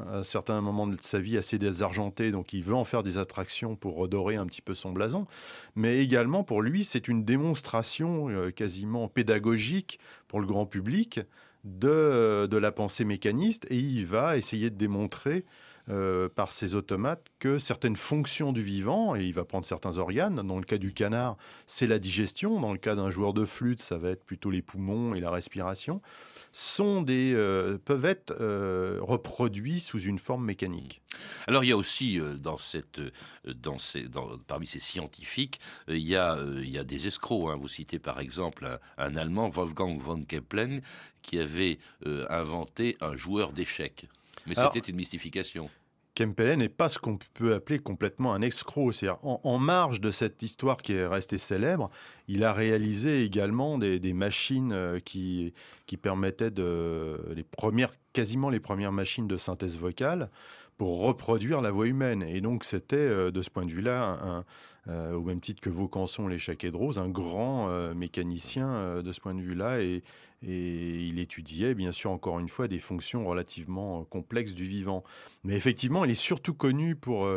à 0.08 0.16
un 0.16 0.22
certain 0.22 0.60
moment 0.60 0.86
de 0.86 0.96
sa 1.02 1.18
vie 1.18 1.36
assez 1.36 1.58
désargenté, 1.58 2.30
donc 2.30 2.52
il 2.52 2.62
veut 2.62 2.74
en 2.74 2.84
faire 2.84 3.02
des 3.02 3.18
attractions 3.18 3.76
pour 3.76 3.96
redorer 3.96 4.36
un 4.36 4.46
petit 4.46 4.62
peu 4.62 4.74
son 4.74 4.92
blason. 4.92 5.26
Mais 5.74 5.98
également, 5.98 6.42
pour 6.42 6.62
lui, 6.62 6.84
c'est 6.84 7.08
une 7.08 7.24
démonstration 7.24 8.50
quasiment 8.52 9.08
pédagogique 9.08 9.98
pour 10.28 10.40
le 10.40 10.46
grand 10.46 10.66
public 10.66 11.20
de, 11.64 12.46
de 12.50 12.56
la 12.56 12.72
pensée 12.72 13.04
mécaniste, 13.04 13.66
et 13.70 13.78
il 13.78 14.06
va 14.06 14.36
essayer 14.36 14.70
de 14.70 14.76
démontrer 14.76 15.44
euh, 15.88 16.28
par 16.28 16.50
ces 16.50 16.74
automates 16.74 17.26
que 17.38 17.58
certaines 17.58 17.94
fonctions 17.94 18.52
du 18.52 18.60
vivant, 18.60 19.14
et 19.14 19.24
il 19.24 19.32
va 19.32 19.44
prendre 19.44 19.64
certains 19.64 19.98
organes, 19.98 20.34
dans 20.34 20.58
le 20.58 20.64
cas 20.64 20.78
du 20.78 20.92
canard, 20.92 21.36
c'est 21.66 21.86
la 21.86 22.00
digestion, 22.00 22.60
dans 22.60 22.72
le 22.72 22.78
cas 22.78 22.96
d'un 22.96 23.08
joueur 23.08 23.32
de 23.32 23.44
flûte, 23.44 23.80
ça 23.80 23.96
va 23.96 24.10
être 24.10 24.24
plutôt 24.24 24.50
les 24.50 24.62
poumons 24.62 25.14
et 25.14 25.20
la 25.20 25.30
respiration, 25.30 26.02
sont 26.50 27.02
des, 27.02 27.34
euh, 27.36 27.78
peuvent 27.78 28.04
être 28.04 28.34
euh, 28.40 28.98
reproduits 29.00 29.78
sous 29.78 30.00
une 30.00 30.18
forme 30.18 30.44
mécanique. 30.44 31.02
Alors 31.46 31.62
il 31.62 31.68
y 31.68 31.72
a 31.72 31.76
aussi 31.76 32.18
dans 32.38 32.58
cette, 32.58 33.00
dans 33.44 33.78
ces, 33.78 34.08
dans, 34.08 34.38
parmi 34.38 34.66
ces 34.66 34.80
scientifiques, 34.80 35.60
il, 35.86 35.98
y 35.98 36.16
a, 36.16 36.36
il 36.56 36.68
y 36.68 36.78
a 36.78 36.84
des 36.84 37.06
escrocs. 37.06 37.50
Hein. 37.52 37.58
Vous 37.60 37.68
citez 37.68 38.00
par 38.00 38.18
exemple 38.18 38.80
un, 38.98 39.16
Allemand, 39.16 39.50
Wolfgang 39.50 40.00
von 40.00 40.24
Kepler, 40.24 40.80
qui 41.22 41.38
avait 41.38 41.78
inventé 42.04 42.96
un 43.00 43.14
joueur 43.14 43.52
d'échecs. 43.52 44.08
Mais 44.46 44.54
c'était 44.54 44.78
une 44.78 44.96
mystification. 44.96 45.68
Kempelen 46.16 46.60
n'est 46.60 46.70
pas 46.70 46.88
ce 46.88 46.98
qu'on 46.98 47.18
peut 47.34 47.54
appeler 47.54 47.78
complètement 47.78 48.32
un 48.32 48.40
escroc. 48.40 48.92
cest 48.92 49.12
en, 49.22 49.58
marge 49.58 50.00
de 50.00 50.10
cette 50.10 50.42
histoire 50.42 50.78
qui 50.78 50.94
est 50.94 51.06
restée 51.06 51.36
célèbre, 51.36 51.90
il 52.26 52.42
a 52.42 52.54
réalisé 52.54 53.22
également 53.22 53.76
des, 53.76 54.12
machines 54.14 54.72
euh, 54.72 54.98
qui, 54.98 55.52
qui 55.84 55.98
permettaient 55.98 56.50
de 56.50 57.20
les 57.34 57.42
premières, 57.42 57.92
quasiment 58.14 58.48
les 58.48 58.60
premières 58.60 58.92
machines 58.92 59.28
de 59.28 59.36
synthèse 59.36 59.76
vocale 59.76 60.30
pour 60.78 61.00
reproduire 61.02 61.60
la 61.60 61.70
voix 61.70 61.86
humaine. 61.86 62.22
Et 62.22 62.40
donc 62.40 62.64
c'était 62.64 62.96
euh, 62.96 63.30
de 63.30 63.42
ce 63.42 63.50
point 63.50 63.66
de 63.66 63.70
vue-là 63.70 64.18
un, 64.22 64.44
euh, 64.88 65.14
au 65.14 65.22
même 65.22 65.40
titre 65.40 65.60
que 65.60 65.68
Vaucanson, 65.68 66.28
les 66.28 66.38
Rose, 66.72 66.98
un 66.98 67.08
grand 67.08 67.68
euh, 67.70 67.92
mécanicien 67.92 68.68
euh, 68.68 69.02
de 69.02 69.10
ce 69.10 69.20
point 69.20 69.34
de 69.34 69.40
vue-là. 69.40 69.80
Et, 69.80 70.02
il 70.42 71.18
étudiait, 71.18 71.74
bien 71.74 71.90
sûr, 71.90 72.12
encore 72.12 72.38
une 72.38 72.48
fois, 72.48 72.68
des 72.68 72.78
fonctions 72.78 73.26
relativement 73.26 74.04
complexes 74.04 74.52
du 74.52 74.64
vivant. 74.64 75.02
Mais 75.42 75.56
effectivement, 75.56 76.04
il 76.04 76.10
est 76.12 76.14
surtout 76.14 76.54
connu 76.54 76.94
pour, 76.94 77.28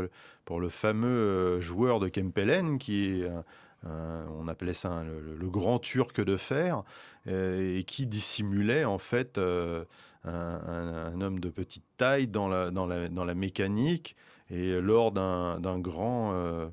pour 0.45 0.59
le 0.59 0.69
fameux 0.69 1.59
joueur 1.59 1.99
de 2.01 2.07
Kempelen, 2.07 2.77
qui 2.77 3.05
est 3.05 3.27
on 3.83 4.47
appelait 4.49 4.73
ça 4.73 5.03
le, 5.03 5.49
grand 5.49 5.79
turc 5.79 6.21
de 6.21 6.35
fer, 6.35 6.83
et 7.25 7.83
qui 7.87 8.05
dissimulait 8.05 8.83
en 8.83 8.97
fait 8.99 9.39
un, 9.39 11.21
homme 11.21 11.39
de 11.39 11.49
petite 11.49 11.85
taille 11.97 12.27
dans 12.27 12.49
la, 12.49 12.69
dans 12.69 12.85
la, 12.85 13.07
dans 13.07 13.25
la 13.25 13.33
mécanique. 13.33 14.17
Et 14.51 14.79
lors 14.81 15.11
d'un 15.13 15.79
grand 15.79 16.69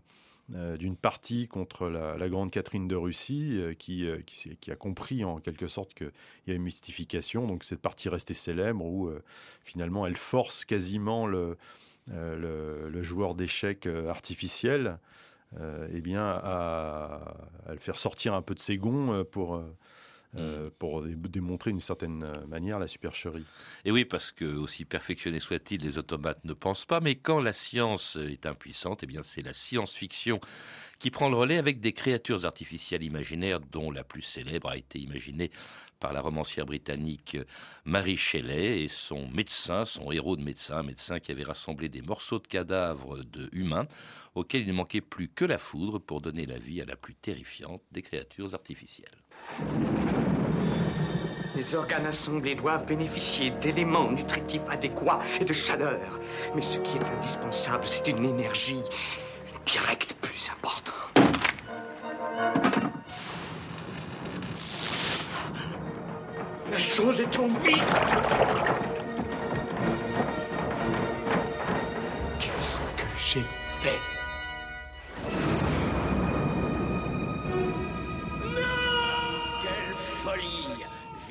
d'une 0.49 0.97
partie 0.97 1.49
contre 1.49 1.89
la, 1.89 2.29
grande 2.29 2.51
Catherine 2.51 2.87
de 2.87 2.95
Russie, 2.95 3.59
euh, 3.59 3.75
qui, 3.75 4.07
euh, 4.07 4.21
qui, 4.25 4.71
a 4.71 4.77
compris 4.77 5.25
en 5.25 5.39
quelque 5.39 5.67
sorte 5.67 5.93
qu'il 5.95 6.13
y 6.47 6.53
a 6.53 6.55
une 6.55 6.63
mystification. 6.63 7.47
Donc 7.47 7.65
cette 7.65 7.81
partie 7.81 8.09
restée 8.09 8.35
célèbre 8.35 8.85
où 8.85 9.11
finalement 9.65 10.07
elle 10.07 10.17
force 10.17 10.65
quasiment 10.65 11.27
le, 11.27 11.57
le, 12.09 13.03
joueur 13.03 13.35
d'échecs 13.35 13.87
artificiel 14.09 14.99
eh 15.93 16.01
bien, 16.01 16.25
à, 16.25 17.35
à, 17.67 17.73
le 17.73 17.79
faire 17.79 17.99
sortir 17.99 18.35
un 18.35 18.43
peu 18.43 18.55
de 18.55 18.61
ses 18.61 18.79
gonds 18.79 19.25
pour 19.25 19.63
euh, 20.39 20.67
mm. 20.67 20.71
pour 20.73 21.03
démontrer 21.03 21.71
d'une 21.71 21.81
certaine 21.81 22.25
euh, 22.25 22.47
manière 22.47 22.79
la 22.79 22.87
supercherie. 22.87 23.45
Et 23.85 23.93
oui, 23.93 24.05
parce 24.05 24.33
que 24.33 24.45
aussi 24.45 24.85
perfectionnés 24.85 25.41
soient-ils, 25.41 25.81
les 25.81 25.99
automates 25.99 26.45
ne 26.45 26.53
pensent 26.53 26.85
pas, 26.85 27.01
mais 27.01 27.17
quand 27.17 27.41
la 27.41 27.53
science 27.53 28.17
est 28.17 28.47
impuissante, 28.47 29.03
eh 29.03 29.07
bien 29.07 29.23
c'est 29.23 29.43
la 29.43 29.53
science-fiction 29.53 30.41
qui 30.99 31.11
prend 31.11 31.29
le 31.29 31.37
relais 31.37 31.59
avec 31.59 31.81
des 31.81 31.93
créatures 31.93 32.45
artificielles 32.45 33.03
imaginaires 33.03 33.61
dont 33.61 33.91
la 33.91 34.05
plus 34.05 34.23
célèbre 34.23 34.71
a 34.71 34.77
été 34.77 34.99
imaginée 34.99 35.51
par 36.01 36.13
la 36.13 36.21
romancière 36.21 36.67
britannique 36.67 37.37
Mary 37.85 38.17
Shelley 38.17 38.83
et 38.83 38.89
son 38.89 39.29
médecin, 39.29 39.85
son 39.85 40.13
héros 40.13 40.37
de 40.37 40.43
médecin, 40.43 40.79
un 40.79 40.83
médecin 40.83 41.21
qui 41.21 41.33
avait 41.33 41.45
rassemblé 41.45 41.89
des 41.89 42.03
morceaux 42.03 42.39
de 42.39 42.47
cadavres 42.47 43.23
de 43.25 43.49
humains 43.53 43.87
auxquels 44.35 44.63
il 44.63 44.69
ne 44.69 44.73
manquait 44.73 45.01
plus 45.01 45.29
que 45.29 45.45
la 45.45 45.59
foudre 45.59 45.99
pour 45.99 46.21
donner 46.21 46.47
la 46.47 46.59
vie 46.59 46.83
à 46.83 46.85
la 46.85 46.97
plus 46.97 47.15
terrifiante 47.15 47.83
des 47.93 48.03
créatures 48.03 48.55
artificielles. 48.55 49.26
Les 51.57 51.75
organes 51.75 52.07
assemblés 52.07 52.55
doivent 52.55 52.85
bénéficier 52.85 53.51
d'éléments 53.51 54.11
nutritifs 54.11 54.61
adéquats 54.71 55.21
et 55.41 55.45
de 55.45 55.53
chaleur. 55.53 56.21
Mais 56.55 56.63
ce 56.63 56.79
qui 56.79 56.97
est 56.97 57.05
indispensable, 57.17 57.87
c'est 57.87 58.07
une 58.09 58.25
énergie 58.25 58.83
directe 59.65 60.15
plus 60.21 60.51
importante. 60.53 60.97
La 66.71 66.79
chose 66.79 67.21
est 67.21 67.39
en 67.39 67.47
vie. 67.47 67.81
Qu'est-ce 72.39 72.77
que 72.77 73.07
j'ai 73.17 73.45
fait? 73.81 74.16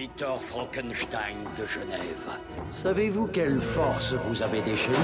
Victor 0.05 0.39
Frankenstein 0.39 1.35
de 1.57 1.65
Genève. 1.65 2.27
Savez-vous 2.71 3.25
quelle 3.25 3.59
force 3.59 4.13
vous 4.13 4.43
avez 4.43 4.61
déchaînée? 4.61 4.95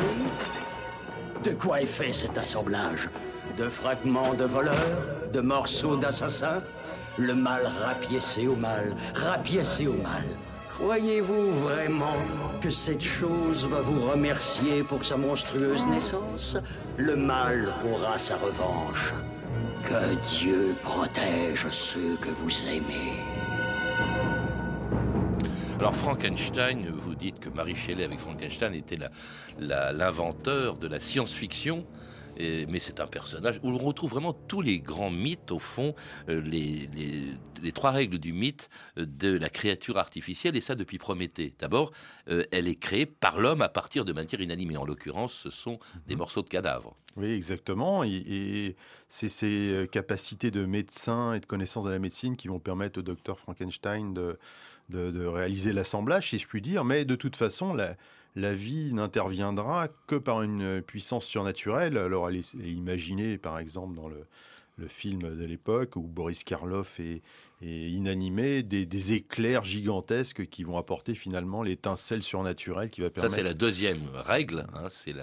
De 1.43 1.53
quoi 1.53 1.81
est 1.81 1.87
fait 1.87 2.13
cet 2.13 2.37
assemblage? 2.37 3.09
De 3.57 3.67
fragments 3.67 4.35
de 4.35 4.45
voleurs? 4.45 4.99
De 5.33 5.41
morceaux 5.41 5.95
d'assassins? 5.95 6.61
Le 7.17 7.33
mal 7.33 7.65
rapiécé 7.83 8.47
au 8.47 8.55
mal, 8.55 8.95
rapiécé 9.15 9.87
au 9.87 9.93
mal. 9.93 10.23
Croyez-vous 10.69 11.51
vraiment 11.51 12.21
que 12.61 12.69
cette 12.69 13.01
chose 13.01 13.65
va 13.65 13.81
vous 13.81 14.07
remercier 14.07 14.83
pour 14.83 15.03
sa 15.03 15.17
monstrueuse 15.17 15.83
naissance? 15.87 16.57
Le 16.97 17.15
mal 17.15 17.73
aura 17.91 18.19
sa 18.19 18.35
revanche. 18.35 19.15
Que 19.83 20.13
Dieu 20.29 20.75
protège 20.83 21.65
ceux 21.71 22.17
que 22.21 22.29
vous 22.29 22.67
aimez. 22.67 23.17
Alors 25.81 25.95
Frankenstein, 25.95 26.91
vous 26.91 27.15
dites 27.15 27.39
que 27.39 27.49
Marie 27.49 27.75
Shelley 27.75 28.03
avec 28.03 28.19
Frankenstein 28.19 28.75
était 28.75 28.97
l'inventeur 29.57 30.77
de 30.77 30.87
la 30.87 30.99
science-fiction. 30.99 31.87
mais 32.37 32.79
c'est 32.79 32.99
un 32.99 33.07
personnage 33.07 33.59
où 33.63 33.69
on 33.69 33.79
retrouve 33.79 34.11
vraiment 34.11 34.31
tous 34.31 34.61
les 34.61 34.77
grands 34.77 35.09
mythes, 35.09 35.49
au 35.49 35.57
fond, 35.57 35.95
euh, 36.29 36.39
les, 36.39 36.87
les, 37.63 37.71
trois 37.71 37.89
règles 37.89 38.19
du 38.19 38.31
mythe 38.31 38.69
euh, 38.99 39.07
de 39.07 39.35
la 39.35 39.49
créature 39.49 39.97
artificielle, 39.97 40.55
et 40.55 40.61
ça 40.61 40.75
depuis 40.75 40.99
Prométhée. 40.99 41.55
D'abord, 41.57 41.91
euh, 42.29 42.43
elle 42.51 42.67
est 42.67 42.75
créée 42.75 43.07
par 43.07 43.39
l'homme 43.39 43.63
à 43.63 43.69
partir 43.69 44.05
de 44.05 44.13
matière 44.13 44.41
inanimée. 44.41 44.77
En 44.77 44.85
l'occurrence, 44.85 45.33
ce 45.33 45.49
sont 45.49 45.79
des 46.05 46.13
mhm. 46.13 46.19
morceaux 46.19 46.43
de 46.43 46.49
cadavres. 46.49 46.95
Oui, 47.17 47.31
exactement. 47.31 48.03
Et, 48.03 48.75
c'est 49.09 49.27
ces 49.27 49.89
capacités 49.91 50.51
de 50.51 50.63
médecin 50.63 51.33
et 51.33 51.41
de 51.41 51.45
connaissance 51.45 51.83
de 51.83 51.89
la 51.89 51.99
médecine 51.99 52.37
qui 52.37 52.47
vont 52.47 52.59
permettre 52.59 52.99
au 52.99 53.01
docteur 53.01 53.39
Frankenstein 53.39 54.13
de, 54.13 54.39
de, 54.91 55.25
réaliser 55.25 55.73
l'assemblage, 55.73 56.29
si 56.29 56.37
je 56.37 56.47
puis 56.47 56.61
dire. 56.61 56.85
Mais 56.85 57.05
de 57.05 57.15
toute 57.15 57.35
façon, 57.35 57.73
la, 57.73 58.53
vie 58.53 58.93
n'interviendra 58.93 59.87
que 60.07 60.15
par 60.15 60.41
une 60.41 60.81
puissance 60.81 61.25
surnaturelle. 61.25 61.97
Alors 61.97 62.29
elle 62.29 62.37
est, 62.37 62.53
imaginée 62.53 63.37
par 63.37 63.59
exemple 63.59 63.95
dans 63.95 64.09
le, 64.09 64.25
film 64.87 65.19
de 65.19 65.45
l'époque 65.45 65.95
où 65.95 66.01
Boris 66.01 66.43
Karloff 66.43 66.99
est, 67.61 67.89
inanimé, 67.89 68.63
des, 68.63 69.13
éclairs 69.13 69.63
gigantesques 69.63 70.47
qui 70.47 70.63
vont 70.63 70.77
apporter 70.77 71.13
finalement 71.13 71.63
l'étincelle 71.63 72.23
surnaturelle 72.23 72.89
qui 72.89 73.01
va 73.01 73.09
permettre... 73.09 73.33
Ça 73.33 73.37
c'est 73.39 73.43
la 73.43 73.53
deuxième 73.53 74.01
règle, 74.13 74.65
hein, 74.73 74.87
c'est 74.89 75.13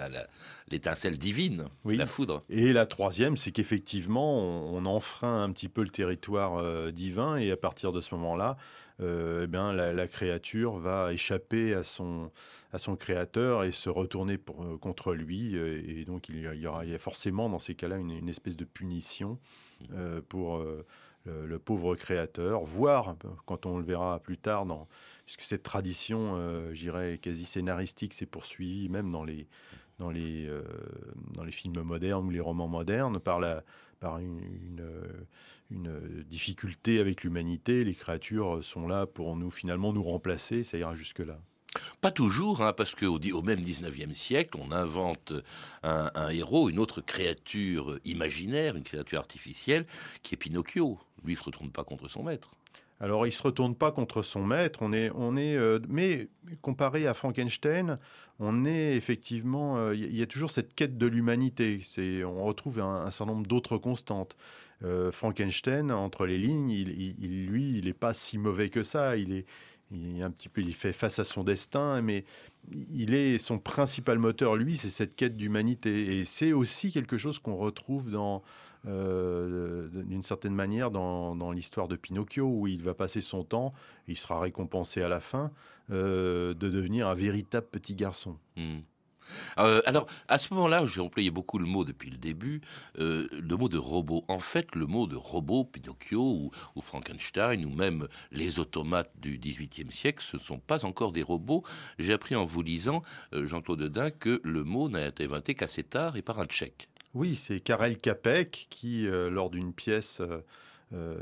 l'étincelle 0.69 1.17
divine, 1.17 1.65
la 1.85 2.05
foudre. 2.05 2.43
Et 2.49 2.73
la 2.73 2.85
troisième, 2.85 3.37
c'est 3.37 3.51
qu'effectivement 3.51 4.39
on, 4.39 4.85
enfreint 4.85 5.43
un 5.43 5.51
petit 5.51 5.67
peu 5.69 5.83
le 5.83 5.89
territoire 5.89 6.57
euh, 6.57 6.91
divin 6.91 7.35
et 7.35 7.51
à 7.51 7.57
partir 7.57 7.91
de 7.91 8.01
ce 8.01 8.15
moment-là, 8.15 8.57
euh, 9.01 9.43
eh 9.45 9.47
bien, 9.47 9.71
la, 9.71 10.07
créature 10.07 10.77
va 10.77 11.13
échapper 11.13 11.73
à 11.73 11.83
son, 11.83 12.31
à 12.73 12.77
son 12.77 12.95
créateur 12.95 13.63
et 13.63 13.71
se 13.71 13.89
retourner 13.89 14.37
pour, 14.37 14.63
euh, 14.63 14.77
contre 14.77 15.13
lui. 15.13 15.55
Euh, 15.55 15.81
et 15.87 16.03
donc, 16.05 16.27
il 16.29 16.39
y, 16.39 16.67
aura, 16.67 16.85
il 16.85 16.91
y 16.91 16.95
a 16.95 16.99
forcément 16.99 17.49
dans 17.49 17.59
ces 17.59 17.75
cas-là 17.75 17.97
une, 17.97 18.27
espèce 18.27 18.57
de 18.57 18.65
punition 18.65 19.39
pour 20.27 20.61
le, 21.45 21.59
pauvre 21.59 21.95
créateur, 21.95 22.63
voire, 22.63 23.15
quand 23.45 23.65
on 23.65 23.77
le 23.77 23.83
verra 23.83 24.19
plus 24.19 24.37
tard, 24.37 24.65
dans, 24.65 24.87
puisque 25.25 25.41
cette 25.41 25.63
tradition, 25.63 26.37
j'irais, 26.73 27.17
quasi 27.17 27.45
scénaristique 27.45 28.13
s'est 28.13 28.25
poursuivie 28.25 28.89
même 28.89 29.11
dans 29.11 29.23
les, 29.23 29.47
dans 29.99 30.09
les, 30.09 30.49
dans 31.33 31.43
les 31.43 31.51
films 31.51 31.81
modernes 31.81 32.25
ou 32.25 32.29
les 32.29 32.39
romans 32.39 32.67
modernes, 32.67 33.19
par 33.19 33.39
la, 33.39 33.63
par 33.99 34.19
une, 34.19 34.41
une, 35.71 36.23
difficulté 36.29 36.99
avec 36.99 37.23
l'humanité. 37.23 37.83
Les 37.83 37.95
créatures 37.95 38.63
sont 38.63 38.87
là 38.87 39.05
pour 39.05 39.35
nous 39.35 39.51
finalement 39.51 39.93
nous 39.93 40.03
remplacer, 40.03 40.63
ça 40.63 40.77
ira 40.77 40.95
jusque-là. 40.95 41.39
Pas 42.01 42.11
toujours, 42.11 42.61
hein, 42.61 42.73
parce 42.73 42.95
qu'au 42.95 43.19
au 43.19 43.41
même 43.41 43.59
19e 43.59 44.13
siècle, 44.13 44.57
on 44.59 44.71
invente 44.71 45.33
un, 45.83 46.29
héros, 46.29 46.69
une 46.69 46.79
autre 46.79 47.01
créature 47.01 47.99
imaginaire, 48.05 48.75
une 48.75 48.83
créature 48.83 49.19
artificielle, 49.19 49.85
qui 50.23 50.33
est 50.33 50.37
Pinocchio. 50.37 50.97
Lui, 51.23 51.33
il 51.33 51.37
se 51.37 51.43
retourne 51.43 51.71
pas 51.71 51.83
contre 51.83 52.07
son 52.07 52.23
maître. 52.23 52.49
Alors, 53.01 53.25
il 53.25 53.31
se 53.31 53.41
retourne 53.41 53.75
pas 53.75 53.91
contre 53.91 54.21
son 54.21 54.45
maître. 54.45 54.79
On 54.81 54.91
est, 54.91 55.09
on 55.15 55.37
est, 55.37 55.55
euh, 55.55 55.79
mais 55.87 56.27
comparé 56.61 57.07
à 57.07 57.13
Frankenstein, 57.13 57.97
on 58.39 58.65
est 58.65 58.95
effectivement, 58.95 59.91
il 59.93 60.03
euh, 60.03 60.09
y 60.09 60.21
a 60.21 60.27
toujours 60.27 60.51
cette 60.51 60.73
quête 60.73 60.97
de 60.97 61.07
l'humanité. 61.07 61.81
On 62.25 62.43
retrouve 62.43 62.81
un, 62.81 63.09
certain 63.11 63.33
nombre 63.33 63.47
d'autres 63.47 63.77
constantes. 63.77 64.35
Euh, 64.83 65.11
Frankenstein, 65.11 65.91
entre 65.91 66.25
les 66.25 66.37
lignes, 66.37 66.71
il, 66.71 67.47
lui, 67.47 67.77
il 67.77 67.85
n'est 67.85 67.93
pas 67.93 68.13
si 68.13 68.37
mauvais 68.37 68.69
que 68.69 68.83
ça. 68.83 69.15
Il 69.15 69.33
est, 69.33 69.45
il 69.91 70.21
un 70.21 70.31
petit 70.31 70.49
peu, 70.49 70.61
il 70.61 70.73
fait 70.73 70.93
face 70.93 71.19
à 71.19 71.23
son 71.23 71.43
destin, 71.43 72.01
mais 72.01 72.25
il 72.71 73.13
est 73.13 73.37
son 73.37 73.57
principal 73.57 74.19
moteur, 74.19 74.55
lui, 74.55 74.77
c'est 74.77 74.89
cette 74.89 75.15
quête 75.15 75.35
d'humanité. 75.35 76.19
Et 76.19 76.25
c'est 76.25 76.53
aussi 76.53 76.91
quelque 76.91 77.17
chose 77.17 77.39
qu'on 77.39 77.55
retrouve 77.55 78.11
dans 78.11 78.43
euh, 78.87 79.89
d'une 79.89 80.21
certaine 80.21 80.53
manière 80.53 80.91
dans, 80.91 81.51
l'histoire 81.51 81.87
de 81.87 81.95
Pinocchio, 81.95 82.47
où 82.47 82.67
il 82.67 82.83
va 82.83 82.93
passer 82.93 83.21
son 83.21 83.43
temps, 83.43 83.73
il 84.07 84.17
sera 84.17 84.39
récompensé 84.39 85.01
à 85.01 85.09
la 85.09 85.19
fin, 85.19 85.51
euh, 85.91 86.53
de 86.53 86.69
devenir 86.69 87.07
un 87.07 87.15
véritable 87.15 87.67
petit 87.67 87.95
garçon. 87.95 88.37
Hmm. 88.55 88.79
Euh, 89.57 89.81
alors, 89.85 90.07
à 90.27 90.37
ce 90.37 90.53
moment-là, 90.53 90.85
j'ai 90.85 91.01
employé 91.01 91.31
beaucoup 91.31 91.59
le 91.59 91.65
mot 91.65 91.83
depuis 91.83 92.09
le 92.09 92.17
début, 92.17 92.61
le 92.97 93.55
mot 93.55 93.69
de 93.69 93.77
robot. 93.77 94.23
En 94.27 94.39
fait, 94.39 94.75
le 94.75 94.85
mot 94.85 95.07
de 95.07 95.15
robot, 95.15 95.63
Pinocchio 95.65 96.51
ou, 96.75 96.81
Frankenstein, 96.81 97.65
ou 97.65 97.69
même 97.69 98.07
les 98.31 98.59
automates 98.59 99.11
du 99.17 99.37
XVIIIe 99.37 99.91
siècle, 99.91 100.23
ce 100.23 100.37
ne 100.37 100.41
sont 100.41 100.59
pas 100.59 100.85
encore 100.85 101.11
des 101.11 101.23
robots. 101.23 101.63
J'ai 101.97 102.13
appris 102.13 102.35
en 102.35 102.45
vous 102.45 102.61
lisant, 102.61 103.03
Jean-Claude 103.31 103.79
Dedin, 103.79 104.11
que 104.11 104.41
le 104.43 104.63
mot 104.63 104.89
n'a 104.89 105.07
été 105.07 105.25
inventé 105.25 105.55
qu'assez 105.55 105.83
tard 105.83 106.17
et 106.17 106.21
par 106.21 106.39
un 106.39 106.45
tchèque. 106.45 106.89
Oui, 107.15 107.35
c'est 107.35 107.59
Karel 107.59 107.97
Capek 107.97 108.67
qui, 108.69 109.07
euh, 109.07 109.31
lors 109.31 109.49
d'une 109.49 109.73
pièce, 109.73 110.21
euh, 110.21 110.43
euh, 110.93 111.17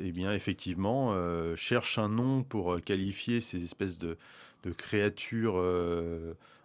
eh 0.00 0.12
bien, 0.12 0.32
effectivement, 0.34 1.14
cherche 1.56 1.98
un 1.98 2.08
nom 2.08 2.42
pour 2.42 2.80
qualifier 2.82 3.40
ces 3.40 3.62
espèces 3.62 3.98
de, 3.98 4.16
créatures 4.76 5.60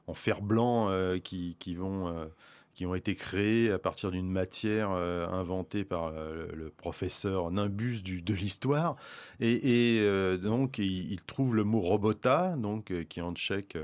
en 0.07 0.13
fer 0.13 0.41
blanc 0.41 0.89
qui, 1.23 1.75
vont 1.75 2.29
qui 2.73 2.85
ont 2.85 2.95
été 2.95 3.15
créées 3.15 3.71
à 3.71 3.79
partir 3.79 4.11
d'une 4.11 4.29
matière 4.29 4.89
inventée 4.89 5.83
par 5.83 6.11
le, 6.11 6.71
professeur 6.75 7.51
Nimbus 7.51 8.01
de 8.01 8.33
l'histoire. 8.33 8.95
Et, 9.39 10.01
donc, 10.41 10.77
il, 10.77 11.21
trouve 11.23 11.55
le 11.55 11.63
mot 11.63 11.81
robota, 11.81 12.55
donc, 12.57 12.93
qui 13.09 13.21
en 13.21 13.33
tchèque 13.33 13.77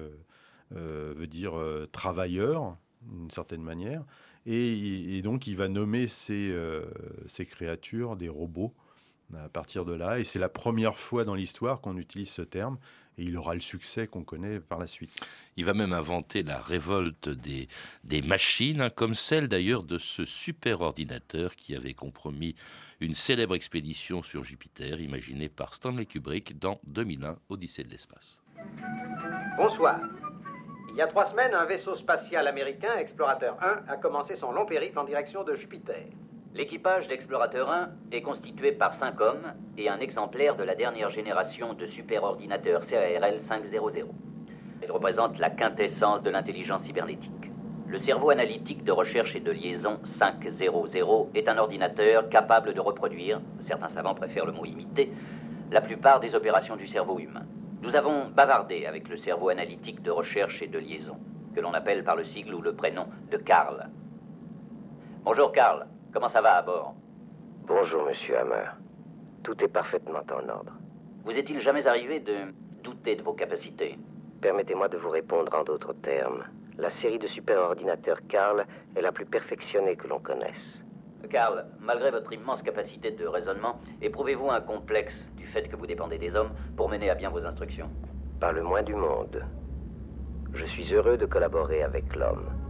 veut 0.71 1.27
dire 1.27 1.53
travailleur, 1.91 2.77
d'une 3.01 3.31
certaine 3.31 3.61
manière. 3.61 4.03
Et, 4.45 5.21
donc, 5.21 5.47
il 5.47 5.55
va 5.55 5.69
nommer 5.69 6.05
euh, 6.29 6.85
ces, 7.27 7.45
créatures 7.45 8.15
des 8.15 8.29
robots 8.29 8.73
à 9.35 9.49
partir 9.49 9.85
de 9.85 9.93
là. 9.93 10.19
Et 10.19 10.23
c'est 10.23 10.39
la 10.39 10.49
première 10.49 10.99
fois 10.99 11.23
dans 11.23 11.35
l'histoire 11.35 11.81
qu'on 11.81 11.97
utilise 11.97 12.29
ce 12.29 12.41
terme. 12.41 12.77
Et 13.17 13.23
il 13.23 13.37
aura 13.37 13.53
le 13.53 13.61
succès 13.61 14.07
qu'on 14.07 14.23
connaît 14.23 14.59
par 14.59 14.79
la 14.79 14.87
suite. 14.87 15.19
Il 15.55 15.65
va 15.65 15.73
même 15.73 15.93
inventer 15.93 16.43
la 16.43 16.59
révolte 16.59 17.29
des, 17.29 17.67
machines, 18.21 18.81
hein, 18.81 18.89
comme 18.89 19.13
celle 19.13 19.47
d'ailleurs 19.47 19.83
de 19.83 19.97
ce 19.97 20.25
super 20.25 20.81
ordinateur 20.81 21.55
qui 21.55 21.75
avait 21.75 21.93
compromis 21.93 22.55
une 22.99 23.13
célèbre 23.13 23.55
expédition 23.55 24.23
sur 24.23 24.43
Jupiter, 24.43 24.99
imaginée 24.99 25.49
par 25.49 25.73
Stanley 25.73 26.05
Kubrick 26.05 26.57
dans 26.57 26.79
2001, 26.85 27.37
Odyssée 27.49 27.83
de 27.83 27.89
l'espace. 27.89 28.41
Bonsoir. 29.57 29.99
Il 30.89 30.97
y 30.97 31.01
a 31.01 31.07
trois 31.07 31.25
semaines, 31.25 31.53
un 31.55 31.65
vaisseau 31.65 31.95
spatial 31.95 32.47
américain, 32.47 32.95
Explorateur 32.97 33.57
1, 33.61 33.91
a 33.91 33.97
commencé 33.97 34.35
son 34.35 34.51
long 34.51 34.65
périple 34.65 34.99
en 34.99 35.05
direction 35.05 35.43
de 35.43 35.55
Jupiter. 35.55 36.05
L'équipage 36.55 37.07
d'Explorateur 37.07 37.71
1 37.71 37.89
est 38.11 38.21
constitué 38.21 38.73
par 38.73 38.93
cinq 38.93 39.19
hommes 39.21 39.53
et 39.75 39.89
un 39.89 39.99
exemplaire 39.99 40.55
de 40.55 40.63
la 40.63 40.75
dernière 40.75 41.09
génération 41.09 41.73
de 41.73 41.87
superordinateur 41.87 42.81
CARL 42.81 43.39
500. 43.39 43.71
Il 44.83 44.91
représente 44.91 45.39
la 45.39 45.49
quintessence 45.49 46.21
de 46.21 46.29
l'intelligence 46.29 46.83
cybernétique. 46.83 47.49
Le 47.87 47.97
cerveau 47.97 48.29
analytique 48.29 48.83
de 48.83 48.91
recherche 48.91 49.35
et 49.35 49.39
de 49.39 49.49
liaison 49.49 49.99
500 50.03 51.29
est 51.33 51.47
un 51.47 51.57
ordinateur 51.57 52.29
capable 52.29 52.75
de 52.75 52.79
reproduire, 52.79 53.41
certains 53.59 53.89
savants 53.89 54.13
préfèrent 54.13 54.45
le 54.45 54.51
mot 54.51 54.65
imiter, 54.65 55.11
la 55.71 55.81
plupart 55.81 56.19
des 56.19 56.35
opérations 56.35 56.75
du 56.75 56.85
cerveau 56.85 57.17
humain. 57.17 57.47
Nous 57.81 57.95
avons 57.95 58.27
bavardé 58.29 58.85
avec 58.85 59.09
le 59.09 59.17
cerveau 59.17 59.49
analytique 59.49 60.03
de 60.03 60.11
recherche 60.11 60.61
et 60.61 60.67
de 60.67 60.77
liaison, 60.77 61.17
que 61.55 61.61
l'on 61.61 61.73
appelle 61.73 62.03
par 62.03 62.15
le 62.15 62.23
sigle 62.23 62.53
ou 62.53 62.61
le 62.61 62.75
prénom 62.75 63.07
de 63.31 63.37
Karl. 63.37 63.89
Bonjour 65.23 65.51
Karl, 65.51 65.87
comment 66.13 66.27
ça 66.27 66.41
va 66.41 66.53
à 66.57 66.61
bord 66.61 66.93
Bonjour 67.65 68.05
Monsieur 68.05 68.37
Hammer. 68.37 68.65
Tout 69.41 69.61
est 69.63 69.67
parfaitement 69.67 70.19
en 70.31 70.49
ordre. 70.49 70.73
Vous 71.25 71.37
est-il 71.37 71.59
jamais 71.59 71.87
arrivé 71.87 72.19
de 72.19 72.53
douter 72.83 73.15
de 73.15 73.23
vos 73.23 73.33
capacités 73.33 73.97
Permettez-moi 74.39 74.89
de 74.89 74.97
vous 74.97 75.09
répondre 75.09 75.53
en 75.55 75.63
d'autres 75.63 75.93
termes. 75.93 76.43
La 76.77 76.89
série 76.91 77.17
de 77.17 77.25
superordinateurs 77.25 78.19
Karl 78.27 78.65
est 78.95 79.01
la 79.01 79.11
plus 79.11 79.25
perfectionnée 79.25 79.95
que 79.95 80.07
l'on 80.07 80.19
connaisse. 80.19 80.85
Karl, 81.29 81.65
malgré 81.79 82.11
votre 82.11 82.31
immense 82.31 82.61
capacité 82.61 83.11
de 83.11 83.25
raisonnement, 83.25 83.79
éprouvez-vous 84.01 84.51
un 84.51 84.61
complexe 84.61 85.31
du 85.35 85.47
fait 85.47 85.67
que 85.67 85.75
vous 85.75 85.87
dépendez 85.87 86.19
des 86.19 86.35
hommes 86.35 86.51
pour 86.77 86.89
mener 86.89 87.09
à 87.09 87.15
bien 87.15 87.29
vos 87.29 87.45
instructions 87.45 87.89
Pas 88.39 88.51
le 88.51 88.61
moins 88.61 88.83
du 88.83 88.93
monde. 88.93 89.43
Je 90.53 90.65
suis 90.65 90.93
heureux 90.93 91.17
de 91.17 91.25
collaborer 91.25 91.81
avec 91.81 92.15
l'homme. 92.15 92.62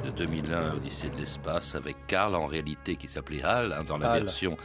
De 0.00 0.10
2001, 0.10 0.74
Odyssée 0.74 1.08
de 1.08 1.16
l'espace, 1.16 1.74
avec 1.74 1.96
Karl 2.06 2.34
en 2.34 2.46
réalité 2.46 2.96
qui 2.96 3.08
s'appelait 3.08 3.42
Hal 3.42 3.72
hein, 3.72 3.84
dans 3.86 3.98
la 3.98 4.14
version 4.14 4.56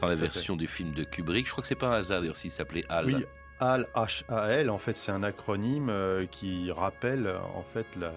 dans 0.00 0.06
la 0.06 0.14
version 0.14 0.56
du 0.56 0.66
film 0.66 0.92
de 0.92 1.04
Kubrick. 1.04 1.46
Je 1.46 1.52
crois 1.52 1.62
que 1.62 1.68
c'est 1.68 1.74
pas 1.74 1.88
un 1.88 1.98
hasard 1.98 2.20
d'ailleurs 2.20 2.36
s'il 2.36 2.50
s'appelait 2.50 2.84
Hal. 2.88 3.06
Oui, 3.06 3.24
Hal 3.58 3.86
H 3.94 4.24
A 4.28 4.48
L. 4.48 4.70
En 4.70 4.78
fait, 4.78 4.96
c'est 4.96 5.12
un 5.12 5.22
acronyme 5.22 5.90
euh, 5.90 6.26
qui 6.26 6.70
rappelle 6.72 7.32
en 7.54 7.62
fait 7.62 7.86
la 7.96 8.12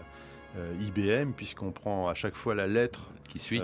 IBM, 0.79 1.31
puisqu'on 1.31 1.71
prend 1.71 2.07
à 2.07 2.13
chaque 2.13 2.35
fois 2.35 2.53
la 2.53 2.67
lettre 2.67 3.09
qui 3.27 3.39
suit, 3.39 3.61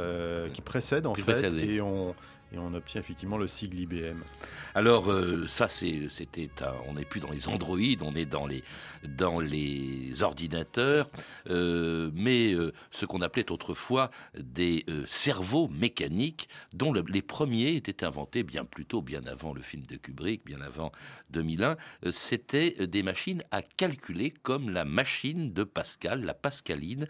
qui 0.54 0.62
précède 0.62 1.06
en 1.06 1.14
fait, 1.14 1.44
et 1.44 1.82
on 1.82 2.16
et 2.52 2.58
on 2.58 2.74
obtient 2.74 3.02
effectivement 3.02 3.38
le 3.38 3.48
sigle 3.48 3.80
IBM. 3.80 4.24
Alors 4.74 5.12
euh, 5.12 5.46
ça 5.48 5.68
c'était 5.68 6.50
on 6.88 6.94
n'est 6.94 7.06
plus 7.06 7.20
dans 7.20 7.32
les 7.32 7.48
Android, 7.48 7.78
on 8.02 8.16
est 8.16 8.26
dans 8.26 8.48
les 8.48 8.64
dans 9.04 9.40
les 9.40 10.24
ordinateurs, 10.24 11.10
euh, 11.50 12.10
mais 12.14 12.54
euh, 12.54 12.74
ce 12.92 13.06
qu'on 13.06 13.22
appelait 13.22 13.52
autrefois 13.52 14.10
des 14.38 14.86
cerveaux 15.08 15.68
mécaniques, 15.68 16.50
dont 16.74 16.94
les 16.94 17.22
premiers 17.22 17.76
étaient 17.76 18.04
inventés 18.04 18.44
bien 18.44 18.66
plus 18.66 18.86
tôt, 18.86 19.02
bien 19.02 19.26
avant 19.26 19.54
le 19.54 19.62
film 19.62 19.84
de 19.86 19.96
Kubrick, 19.96 20.46
bien 20.46 20.62
avant 20.62 20.92
2001. 21.32 21.78
C'était 22.12 22.88
des 22.88 23.04
machines 23.04 23.44
à 23.52 23.62
calculer 23.62 24.32
comme 24.32 24.70
la 24.70 24.86
machine 24.86 25.54
de 25.54 25.64
Pascal, 25.64 26.24
la 26.24 26.34
Pascaline, 26.34 27.08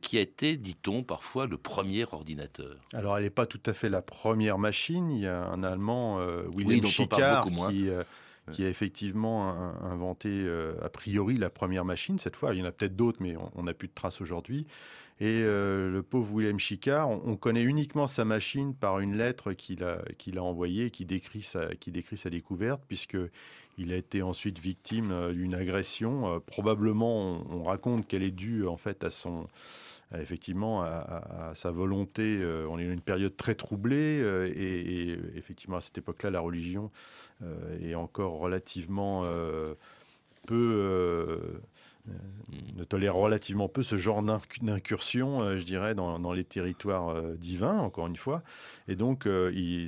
qui 0.00 0.18
a 0.18 0.20
été, 0.20 0.56
dit-on, 0.56 1.02
parfois 1.02 1.46
le 1.46 1.56
premier 1.56 2.04
ordinateur. 2.10 2.76
Alors 2.92 3.16
elle 3.16 3.24
n'est 3.24 3.30
pas 3.30 3.46
tout 3.46 3.62
à 3.66 3.72
fait 3.72 3.88
la 3.88 4.02
première 4.02 4.58
machine 4.58 4.73
il 4.88 5.18
y 5.18 5.26
a 5.26 5.46
un 5.46 5.62
Allemand, 5.62 6.18
euh, 6.18 6.44
Wilhelm 6.54 6.84
Schickard, 6.86 7.46
qui, 7.68 7.88
euh, 7.88 8.02
qui, 8.52 8.64
a 8.64 8.68
effectivement 8.68 9.50
inventé 9.82 10.28
euh, 10.30 10.74
a 10.82 10.88
priori 10.88 11.36
la 11.36 11.50
première 11.50 11.84
machine. 11.84 12.18
Cette 12.18 12.36
fois, 12.36 12.54
il 12.54 12.60
y 12.60 12.62
en 12.62 12.66
a 12.66 12.72
peut-être 12.72 12.96
d'autres, 12.96 13.18
mais 13.20 13.36
on 13.54 13.62
n'a 13.62 13.74
plus 13.74 13.88
de 13.88 13.94
traces 13.94 14.20
aujourd'hui. 14.20 14.66
Et 15.20 15.42
le 15.42 16.02
pauvre 16.02 16.34
Wilhelm 16.34 16.58
Schickard, 16.58 17.08
on, 17.08 17.36
connaît 17.36 17.62
uniquement 17.62 18.08
sa 18.08 18.24
machine 18.24 18.74
par 18.74 18.98
une 18.98 19.16
lettre 19.16 19.52
qu'il 19.52 19.84
a, 19.84 20.02
qu'il 20.18 20.38
a 20.38 20.42
envoyée 20.42 20.90
qui 20.90 21.04
décrit, 21.04 21.42
sa, 21.42 21.72
qui 21.76 21.92
décrit 21.92 22.16
sa 22.16 22.30
découverte, 22.30 22.82
puisqu'il 22.88 23.92
a 23.92 23.96
été 23.96 24.22
ensuite 24.22 24.58
victime 24.58 25.32
d'une 25.32 25.54
agression. 25.54 26.42
probablement, 26.46 27.44
on, 27.48 27.60
on 27.60 27.62
raconte 27.62 28.08
qu'elle 28.08 28.24
est 28.24 28.32
due 28.32 28.66
en 28.66 28.76
fait 28.76 29.04
à 29.04 29.10
son 29.10 29.46
effectivement 30.20 30.82
à, 30.82 31.52
sa 31.54 31.70
volonté. 31.70 32.38
Euh, 32.40 32.66
on 32.68 32.78
est 32.78 32.86
dans 32.86 32.92
une 32.92 33.00
période 33.00 33.36
très 33.36 33.54
troublée 33.54 34.20
euh, 34.20 34.50
et, 34.54 35.18
effectivement 35.36 35.76
à 35.76 35.80
cette 35.80 35.98
époque-là, 35.98 36.30
la 36.30 36.40
religion 36.40 36.90
euh, 37.42 37.78
est 37.80 37.94
encore 37.94 38.38
relativement 38.38 39.24
peu 40.46 41.40
ne 42.76 42.84
tolère 42.84 43.14
relativement 43.14 43.68
peu 43.68 43.82
ce 43.82 43.96
genre 43.96 44.22
d'incursion, 44.22 45.56
je 45.56 45.64
dirais, 45.64 45.94
dans, 45.94 46.32
les 46.32 46.44
territoires 46.44 47.22
divins, 47.36 47.78
encore 47.78 48.06
une 48.06 48.16
fois. 48.16 48.42
Et 48.88 48.94
donc, 48.94 49.26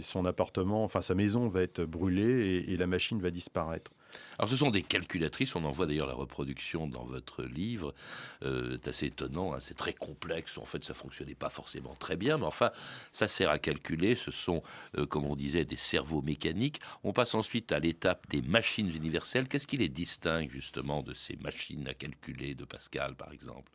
son 0.03 0.25
appartement, 0.25 0.83
enfin 0.83 1.03
sa 1.03 1.15
maison 1.15 1.49
va 1.49 1.61
être 1.61 1.83
brûlée 1.85 2.65
et 2.67 2.77
la 2.79 2.87
machine 2.87 3.21
va 3.21 3.31
disparaître. 3.31 3.93
Alors 4.39 4.51
ce 4.51 4.57
sont 4.57 4.71
des 4.71 4.83
calculatrices, 4.83 5.57
on 5.57 5.65
en 5.65 5.71
voit 5.71 5.87
d'ailleurs 5.87 6.07
la 6.07 6.15
reproduction 6.15 6.87
dans 6.87 7.05
votre 7.05 7.43
livre, 7.43 7.95
euh, 8.45 8.77
c'est 8.83 8.89
assez 8.89 9.07
étonnant, 9.07 9.55
hein, 9.55 9.59
c'est 9.61 9.77
très 9.77 9.95
complexe, 9.95 10.59
en 10.59 10.67
fait 10.67 10.85
ça 10.85 10.95
fonctionnait 10.95 11.35
pas 11.35 11.49
forcément 11.49 11.95
très 11.95 12.17
bien, 12.17 12.37
mais 12.39 12.45
enfin 12.45 12.71
ça 13.13 13.29
sert 13.29 13.51
à 13.51 13.59
calculer, 13.59 14.15
ce 14.15 14.31
sont 14.31 14.63
euh, 14.99 15.07
comme 15.07 15.25
on 15.25 15.37
disait 15.37 15.65
des 15.65 15.77
cerveaux 15.77 16.23
mécaniques. 16.23 16.81
On 17.05 17.13
passe 17.13 17.35
ensuite 17.35 17.73
à 17.73 17.79
l'étape 17.79 18.29
des 18.29 18.43
machines 18.43 18.91
universelles, 18.95 19.49
qu'est-ce 19.49 19.67
qui 19.67 19.79
les 19.79 19.89
distingue 19.89 20.51
justement 20.51 21.03
de 21.03 21.15
ces 21.15 21.37
machines 21.37 21.89
à 21.89 21.95
calculer 21.95 22.55
de 22.55 22.65
Pascal 22.65 23.15
par 23.15 23.33
exemple? 23.33 23.71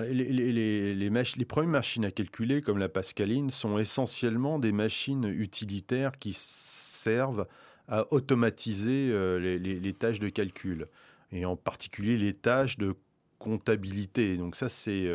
Les, 0.00 1.44
premières 1.46 1.70
machines 1.70 2.04
à 2.06 2.10
calculer, 2.10 2.62
comme 2.62 2.78
la 2.78 2.88
Pascaline, 2.88 3.50
sont 3.50 3.78
essentiellement 3.78 4.58
des 4.58 4.72
machines 4.72 5.24
utilitaires 5.24 6.18
qui 6.18 6.32
servent 6.32 7.46
à 7.88 8.06
automatiser 8.12 9.10
euh, 9.10 9.38
les, 9.38 9.92
tâches 9.92 10.20
de 10.20 10.28
calcul, 10.28 10.88
et 11.32 11.44
en 11.44 11.56
particulier 11.56 12.16
les 12.16 12.34
tâches 12.34 12.78
de 12.78 12.94
comptabilité. 13.38 14.36
Donc 14.36 14.56
ça, 14.56 14.68
c'est 14.68 15.10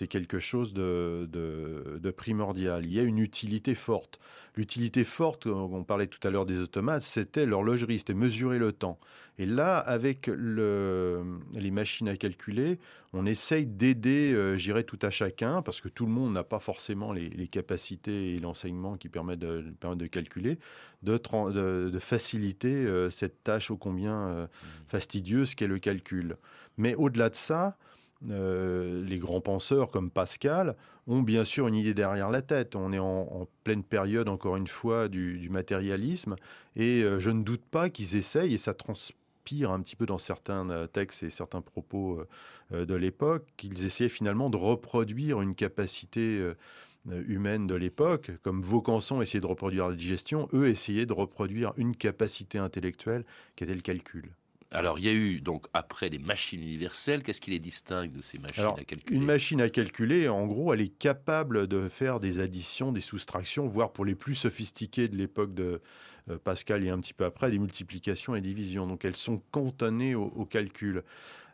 euh, 0.00 0.06
quelque 0.06 0.38
chose 0.38 0.72
de, 0.72 1.28
de, 1.30 2.10
primordial. 2.10 2.84
Il 2.84 2.92
y 2.92 3.00
a 3.00 3.02
une 3.02 3.18
utilité 3.18 3.74
forte. 3.74 4.18
L'utilité 4.56 5.04
forte, 5.04 5.46
on 5.46 5.82
parlait 5.82 6.06
tout 6.06 6.26
à 6.26 6.30
l'heure 6.30 6.44
des 6.44 6.60
automates, 6.60 7.02
c'était 7.02 7.46
l'horlogerie, 7.46 7.98
c'était 7.98 8.14
mesurer 8.14 8.58
le 8.58 8.72
temps. 8.72 8.98
Et 9.38 9.46
là, 9.46 9.78
avec 9.78 10.26
le, 10.26 11.22
les 11.54 11.70
machines 11.70 12.08
à 12.08 12.16
calculer, 12.16 12.78
on 13.14 13.24
essaye 13.24 13.66
d'aider, 13.66 14.32
euh, 14.34 14.56
j'irai 14.56 14.84
tout 14.84 14.98
à 15.02 15.10
chacun, 15.10 15.62
parce 15.62 15.80
que 15.80 15.88
tout 15.88 16.04
le 16.04 16.12
monde 16.12 16.32
n'a 16.32 16.44
pas 16.44 16.58
forcément 16.58 17.12
les, 17.12 17.48
capacités 17.48 18.34
et 18.34 18.40
l'enseignement 18.40 18.96
qui 18.96 19.08
permettent 19.08 19.40
de, 19.40 19.64
de 19.82 20.06
calculer, 20.06 20.58
de, 21.02 21.18
de, 21.90 21.98
faciliter 21.98 22.86
euh, 22.86 23.08
cette 23.08 23.42
tâche 23.42 23.70
ô 23.70 23.76
combien 23.76 24.28
euh, 24.28 24.46
fastidieuse 24.86 25.54
qu'est 25.54 25.66
le 25.66 25.78
calcul. 25.78 26.36
Mais 26.76 26.94
au-delà 26.94 27.30
de 27.30 27.34
ça, 27.34 27.76
euh, 28.30 29.04
les 29.04 29.18
grands 29.18 29.40
penseurs 29.40 29.90
comme 29.90 30.10
Pascal 30.10 30.76
ont 31.08 31.22
bien 31.22 31.44
sûr 31.44 31.66
une 31.66 31.74
idée 31.74 31.94
derrière 31.94 32.30
la 32.30 32.42
tête. 32.42 32.76
On 32.76 32.92
est 32.92 32.98
en, 32.98 33.48
pleine 33.64 33.82
période, 33.82 34.28
encore 34.28 34.56
une 34.56 34.68
fois, 34.68 35.08
du, 35.08 35.48
matérialisme. 35.50 36.36
Et 36.76 37.02
euh, 37.02 37.18
je 37.18 37.30
ne 37.30 37.42
doute 37.42 37.64
pas 37.64 37.90
qu'ils 37.90 38.16
essayent, 38.16 38.54
et 38.54 38.58
ça 38.58 38.74
transpire 38.74 39.70
un 39.72 39.80
petit 39.80 39.96
peu 39.96 40.06
dans 40.06 40.18
certains 40.18 40.70
euh, 40.70 40.86
textes 40.86 41.24
et 41.24 41.30
certains 41.30 41.60
propos 41.62 42.20
de 42.70 42.94
l'époque, 42.94 43.46
qu'ils 43.58 43.84
essayaient 43.84 44.08
finalement 44.08 44.48
de 44.48 44.56
reproduire 44.56 45.42
une 45.42 45.54
capacité 45.54 46.52
humaine 47.06 47.66
de 47.66 47.74
l'époque, 47.74 48.30
comme 48.42 48.62
Vaucanson 48.62 49.20
essayait 49.20 49.42
de 49.42 49.46
reproduire 49.46 49.88
la 49.88 49.94
digestion, 49.94 50.48
eux 50.54 50.68
essayaient 50.68 51.04
de 51.04 51.12
reproduire 51.12 51.74
une 51.76 51.94
capacité 51.94 52.56
intellectuelle 52.56 53.26
qui 53.56 53.64
était 53.64 53.74
le 53.74 53.82
calcul. 53.82 54.32
Alors, 54.72 54.98
il 54.98 55.04
y 55.04 55.08
a 55.08 55.12
eu, 55.12 55.40
donc, 55.40 55.66
après 55.74 56.08
les 56.08 56.18
machines 56.18 56.62
universelles, 56.62 57.22
qu'est-ce 57.22 57.40
qui 57.40 57.50
les 57.50 57.58
distingue 57.58 58.10
de 58.10 58.22
ces 58.22 58.38
machines 58.38 58.64
à 58.64 58.84
calculer 58.84 59.16
Une 59.16 59.24
machine 59.24 59.60
à 59.60 59.68
calculer, 59.68 60.28
en 60.28 60.46
gros, 60.46 60.72
elle 60.72 60.80
est 60.80 60.98
capable 60.98 61.66
de 61.66 61.88
faire 61.88 62.20
des 62.20 62.40
additions, 62.40 62.90
des 62.90 63.02
soustractions, 63.02 63.66
voire 63.68 63.92
pour 63.92 64.06
les 64.06 64.14
plus 64.14 64.34
sophistiqués 64.34 65.08
de 65.08 65.16
l'époque 65.16 65.52
de 65.52 65.82
euh, 66.30 66.38
Pascal 66.38 66.84
et 66.84 66.88
un 66.88 66.98
petit 67.00 67.12
peu 67.12 67.26
après, 67.26 67.50
des 67.50 67.58
multiplications 67.58 68.34
et 68.34 68.40
divisions. 68.40 68.86
Donc, 68.86 69.04
elles 69.04 69.16
sont 69.16 69.42
cantonnées 69.50 70.14
au 70.14 70.46
calcul. 70.46 71.04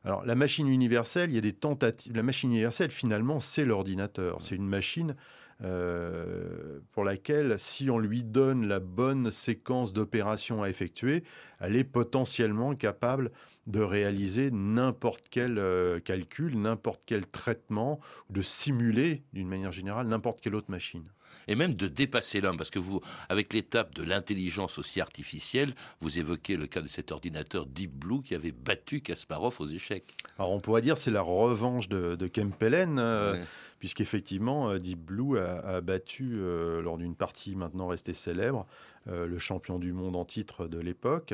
Alors, 0.05 0.25
la 0.25 0.35
machine 0.35 0.69
universelle, 0.69 1.31
il 1.31 1.35
y 1.35 1.39
a 1.39 1.43
des 1.43 1.53
tentatives. 1.53 2.15
La 2.15 2.23
machine 2.23 2.51
universelle, 2.51 2.91
finalement, 2.91 3.41
c'est 3.41 3.65
l'ordinateur. 3.65 4.41
C'est 4.41 4.55
une 4.55 4.69
machine 4.69 5.17
euh, 5.64 6.79
pour 6.92 7.05
laquelle, 7.05 7.59
si 7.59 7.90
on 7.90 7.99
lui 7.99 8.23
donne 8.23 8.66
la 8.66 8.79
bonne 8.79 9.31
séquence 9.31 9.92
d'opérations 9.92 10.62
à 10.62 10.71
effectuer, 10.71 11.25
elle 11.59 11.75
est 11.75 11.85
potentiellement 11.85 12.75
capable 12.75 13.33
de 13.66 13.81
réaliser 13.81 14.51
n'importe 14.51 15.27
quel 15.31 15.59
euh, 15.59 16.01
calcul, 16.01 16.59
n'importe 16.59 17.03
quel 17.05 17.27
traitement, 17.27 18.01
de 18.31 18.40
simuler, 18.40 19.25
d'une 19.33 19.49
manière 19.49 19.73
générale, 19.73 20.07
n'importe 20.07 20.40
quelle 20.40 20.55
autre 20.55 20.71
machine 20.71 21.11
et 21.47 21.55
même 21.55 21.75
de 21.75 21.88
dépasser 21.88 22.41
l'homme, 22.41 22.57
parce 22.57 22.71
que 22.71 22.79
vous, 22.79 23.01
avec 23.29 23.53
l'étape 23.53 23.95
de 23.95 24.03
l'intelligence 24.03 24.79
aussi 24.79 25.01
artificielle, 25.01 25.75
vous 26.01 26.19
évoquez 26.19 26.57
le 26.57 26.67
cas 26.67 26.81
de 26.81 26.88
cet 26.88 27.12
ordinateur 27.12 27.67
Deep 27.67 27.93
Blue 27.93 28.23
qui 28.23 28.35
avait 28.35 28.53
battu 28.53 29.01
Kasparov 29.01 29.57
aux 29.61 29.67
échecs. 29.67 30.14
Alors 30.38 30.51
on 30.53 30.61
pourrait 30.61 30.83
dire 30.83 30.99
c'est 30.99 31.11
la 31.11 31.23
revanche 31.23 31.88
de, 31.88 32.17
de 32.17 32.27
Kempelen, 32.27 32.99
euh, 32.99 33.43
puisqu'effectivement 33.79 34.71
euh, 34.71 34.79
Deep 34.79 35.01
Blue 35.01 35.38
a, 35.38 35.81
battu, 35.81 36.35
euh, 36.37 36.83
lors 36.83 36.99
d'une 36.99 37.14
partie 37.14 37.57
maintenant 37.57 37.88
restée 37.88 38.14
célèbre, 38.14 38.67
le 39.07 39.38
champion 39.38 39.79
du 39.79 39.95
monde 39.95 40.17
en 40.17 40.27
titre 40.27 40.69
de 40.69 40.79
l'époque. 40.79 41.33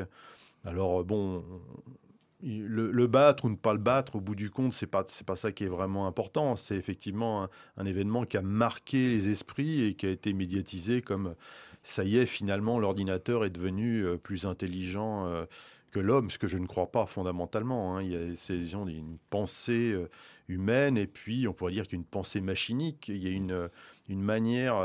Alors 0.63 1.03
bon, 1.03 1.43
le, 2.45 3.07
battre 3.07 3.45
ou 3.45 3.49
ne 3.49 3.55
pas 3.55 3.73
le 3.73 3.79
battre, 3.79 4.15
au 4.15 4.21
bout 4.21 4.35
du 4.35 4.49
compte, 4.49 4.71
c'est 4.71 4.87
pas 4.87 5.03
c'est 5.07 5.25
pas 5.25 5.35
ça 5.35 5.51
qui 5.51 5.63
est 5.63 5.69
vraiment 5.69 6.07
important. 6.07 6.55
C'est 6.55 6.75
effectivement 6.75 7.49
un, 7.77 7.85
événement 7.85 8.25
qui 8.25 8.37
a 8.37 8.41
marqué 8.41 9.09
les 9.09 9.29
esprits 9.29 9.83
et 9.83 9.93
qui 9.95 10.05
a 10.05 10.09
été 10.09 10.33
médiatisé 10.33 11.01
comme 11.01 11.35
ça 11.83 12.03
y 12.03 12.17
est 12.17 12.25
finalement 12.25 12.79
l'ordinateur 12.79 13.45
est 13.45 13.51
devenu 13.51 14.01
euh, 14.01 14.17
plus 14.17 14.45
intelligent 14.45 15.27
euh, 15.27 15.45
que 15.91 15.99
l'homme, 15.99 16.29
ce 16.29 16.39
que 16.39 16.47
je 16.47 16.57
ne 16.57 16.65
crois 16.65 16.91
pas 16.91 17.05
fondamentalement. 17.05 17.95
Hein. 17.95 18.03
Il 18.03 18.11
y 18.11 18.15
a 18.15 18.97
une 18.97 19.17
pensée 19.29 19.91
euh, 19.91 20.09
humaine 20.47 20.97
et 20.97 21.07
puis 21.07 21.47
on 21.47 21.53
pourrait 21.53 21.73
dire 21.73 21.83
qu'il 21.83 21.93
y 21.93 21.95
a 21.95 22.01
une 22.01 22.05
pensée 22.05 22.41
machinique. 22.41 23.07
Il 23.07 23.23
y 23.23 23.27
a 23.27 23.31
une 23.31 23.69
une 24.07 24.21
manière 24.21 24.83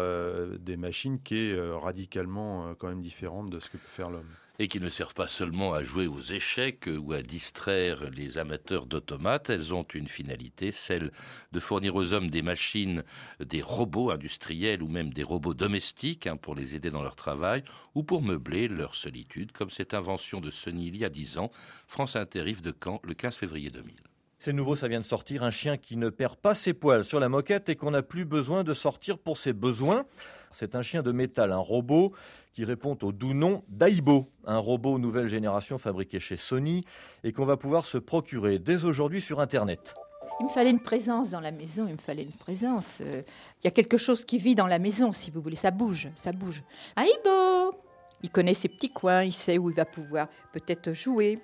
des 0.58 0.78
machines 0.78 1.20
qui 1.20 1.50
est 1.50 1.60
radicalement 1.74 2.74
quand 2.76 2.88
même 2.88 3.02
différente 3.02 3.50
de 3.50 3.60
ce 3.60 3.68
que 3.68 3.76
peut 3.76 3.82
faire 3.86 4.08
l'homme 4.08 4.24
et 4.60 4.68
qui 4.68 4.78
ne 4.78 4.90
servent 4.90 5.14
pas 5.14 5.26
seulement 5.26 5.72
à 5.72 5.82
jouer 5.82 6.06
aux 6.06 6.20
échecs 6.20 6.86
ou 6.86 7.14
à 7.14 7.22
distraire 7.22 8.10
les 8.10 8.36
amateurs 8.36 8.84
d'automates, 8.84 9.48
elles 9.48 9.72
ont 9.72 9.86
une 9.94 10.06
finalité, 10.06 10.70
celle 10.70 11.12
de 11.50 11.60
fournir 11.60 11.96
aux 11.96 12.12
hommes 12.12 12.30
des 12.30 12.42
machines, 12.42 13.02
des 13.42 13.62
robots 13.62 14.10
industriels 14.10 14.82
ou 14.82 14.88
même 14.88 15.14
des 15.14 15.22
robots 15.22 15.54
domestiques 15.54 16.26
hein, 16.26 16.36
pour 16.36 16.54
les 16.54 16.76
aider 16.76 16.90
dans 16.90 17.02
leur 17.02 17.16
travail 17.16 17.64
ou 17.94 18.02
pour 18.02 18.20
meubler 18.20 18.68
leur 18.68 18.96
solitude, 18.96 19.50
comme 19.52 19.70
cette 19.70 19.94
invention 19.94 20.42
de 20.42 20.50
Sony 20.50 20.88
il 20.88 20.98
y 20.98 21.06
a 21.06 21.08
10 21.08 21.38
ans, 21.38 21.50
France 21.86 22.14
Inter 22.14 22.44
de 22.52 22.74
Caen 22.84 23.00
le 23.02 23.14
15 23.14 23.36
février 23.38 23.70
2000. 23.70 23.94
C'est 24.38 24.52
nouveau, 24.52 24.76
ça 24.76 24.88
vient 24.88 25.00
de 25.00 25.06
sortir, 25.06 25.42
un 25.42 25.50
chien 25.50 25.78
qui 25.78 25.96
ne 25.96 26.10
perd 26.10 26.36
pas 26.36 26.54
ses 26.54 26.74
poils 26.74 27.06
sur 27.06 27.18
la 27.18 27.30
moquette 27.30 27.70
et 27.70 27.76
qu'on 27.76 27.92
n'a 27.92 28.02
plus 28.02 28.26
besoin 28.26 28.62
de 28.62 28.74
sortir 28.74 29.16
pour 29.16 29.38
ses 29.38 29.54
besoins. 29.54 30.04
C'est 30.52 30.74
un 30.74 30.82
chien 30.82 31.02
de 31.02 31.12
métal, 31.12 31.52
un 31.52 31.58
robot 31.58 32.12
qui 32.52 32.64
répond 32.64 32.96
au 33.02 33.12
doux 33.12 33.34
nom 33.34 33.62
d'Aibo, 33.68 34.28
un 34.44 34.58
robot 34.58 34.98
nouvelle 34.98 35.28
génération 35.28 35.78
fabriqué 35.78 36.18
chez 36.18 36.36
Sony 36.36 36.84
et 37.22 37.32
qu'on 37.32 37.44
va 37.46 37.56
pouvoir 37.56 37.84
se 37.84 37.98
procurer 37.98 38.58
dès 38.58 38.84
aujourd'hui 38.84 39.20
sur 39.20 39.40
Internet. 39.40 39.94
Il 40.40 40.44
me 40.44 40.48
fallait 40.48 40.70
une 40.70 40.80
présence 40.80 41.30
dans 41.30 41.40
la 41.40 41.52
maison, 41.52 41.86
il 41.86 41.92
me 41.92 41.98
fallait 41.98 42.22
une 42.22 42.32
présence. 42.32 42.98
Euh, 43.02 43.22
il 43.62 43.66
y 43.66 43.68
a 43.68 43.70
quelque 43.70 43.98
chose 43.98 44.24
qui 44.24 44.38
vit 44.38 44.54
dans 44.54 44.66
la 44.66 44.78
maison, 44.78 45.12
si 45.12 45.30
vous 45.30 45.40
voulez. 45.40 45.56
Ça 45.56 45.70
bouge, 45.70 46.08
ça 46.16 46.32
bouge. 46.32 46.62
Aïbo 46.96 47.76
Il 48.22 48.30
connaît 48.30 48.54
ses 48.54 48.68
petits 48.68 48.90
coins, 48.90 49.22
il 49.22 49.32
sait 49.32 49.58
où 49.58 49.70
il 49.70 49.76
va 49.76 49.84
pouvoir 49.84 50.28
peut-être 50.52 50.92
jouer. 50.92 51.38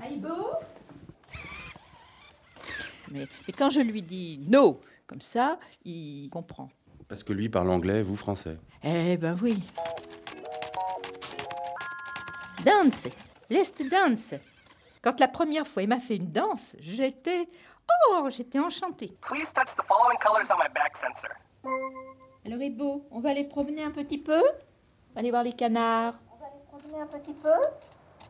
Aïbo 0.00 0.28
mais, 3.10 3.26
mais 3.48 3.54
quand 3.56 3.70
je 3.70 3.80
lui 3.80 4.02
dis 4.02 4.40
no, 4.48 4.80
comme 5.06 5.20
ça, 5.20 5.58
il 5.84 6.28
comprend. 6.30 6.70
Parce 7.10 7.24
que 7.24 7.32
lui 7.32 7.48
parle 7.48 7.68
anglais, 7.70 8.04
vous 8.04 8.14
français. 8.14 8.56
Eh 8.84 9.16
ben 9.16 9.36
oui. 9.42 9.60
Dance, 12.64 13.08
let's 13.50 13.72
dance. 13.90 14.34
Quand 15.02 15.18
la 15.18 15.26
première 15.26 15.66
fois 15.66 15.82
il 15.82 15.88
m'a 15.88 15.98
fait 15.98 16.14
une 16.14 16.30
danse, 16.30 16.76
j'étais 16.78 17.48
oh, 18.12 18.28
j'étais 18.30 18.60
enchantée. 18.60 19.12
Please 19.22 19.52
touch 19.52 19.74
the 19.74 19.82
following 19.82 20.18
colors 20.20 20.48
on 20.52 20.58
my 20.62 20.72
back 20.72 20.96
sensor. 20.96 21.32
Alors 22.46 22.60
beau, 22.70 23.04
on 23.10 23.18
va 23.18 23.30
aller 23.30 23.42
promener 23.42 23.82
un 23.82 23.90
petit 23.90 24.18
peu. 24.18 24.40
On 24.40 25.14
va 25.14 25.18
aller 25.18 25.30
voir 25.30 25.42
les 25.42 25.54
canards. 25.54 26.14
On 26.32 26.38
va 26.38 26.46
aller 26.46 26.62
promener 26.70 27.02
un 27.02 27.18
petit 27.18 27.34
peu. 27.34 27.50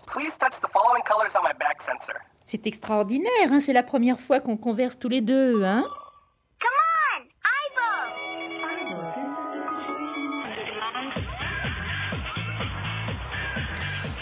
Please 0.07 0.39
touch 0.39 0.59
the 0.59 0.69
following 0.73 1.03
colors 1.05 1.37
on 1.39 1.47
my 1.47 1.53
back 1.61 1.83
sensor. 1.83 2.17
C'est 2.47 2.67
extraordinaire, 2.67 3.53
hein, 3.53 3.61
c'est 3.61 3.75
la 3.75 3.83
première 3.83 4.19
fois 4.19 4.41
qu'on 4.41 4.57
converse 4.57 4.99
tous 4.99 5.11
les 5.11 5.21
deux, 5.21 5.65
hein. 5.65 5.85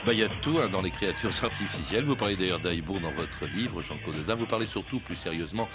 Bah, 0.09 0.15
il 0.15 0.21
y 0.21 0.25
a 0.25 0.31
tout 0.41 0.59
hein, 0.59 0.71
dans 0.71 0.81
les 0.81 0.91
créatures 0.91 1.29
artificielles. 1.45 2.07
Vous 2.07 2.17
parlez 2.17 2.35
d'ailleurs 2.35 2.61
d'Aïbour 2.61 2.99
dans 2.99 3.11
votre 3.11 3.45
livre, 3.45 3.83
Jean-Claude 3.83 4.17
Dedin. 4.17 4.37
Vous 4.37 4.47
parlez 4.47 4.67
surtout, 4.67 5.01
plus 5.01 5.17
sérieusement, 5.17 5.69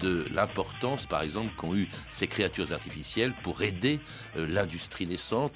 de 0.00 0.26
l'importance, 0.34 1.06
par 1.06 1.22
exemple, 1.22 1.54
qu'ont 1.56 1.74
eu 1.74 1.88
ces 2.10 2.26
créatures 2.26 2.74
artificielles 2.74 3.32
pour 3.42 3.62
aider 3.62 3.98
euh, 4.36 4.46
l'industrie 4.46 5.06
naissante, 5.06 5.54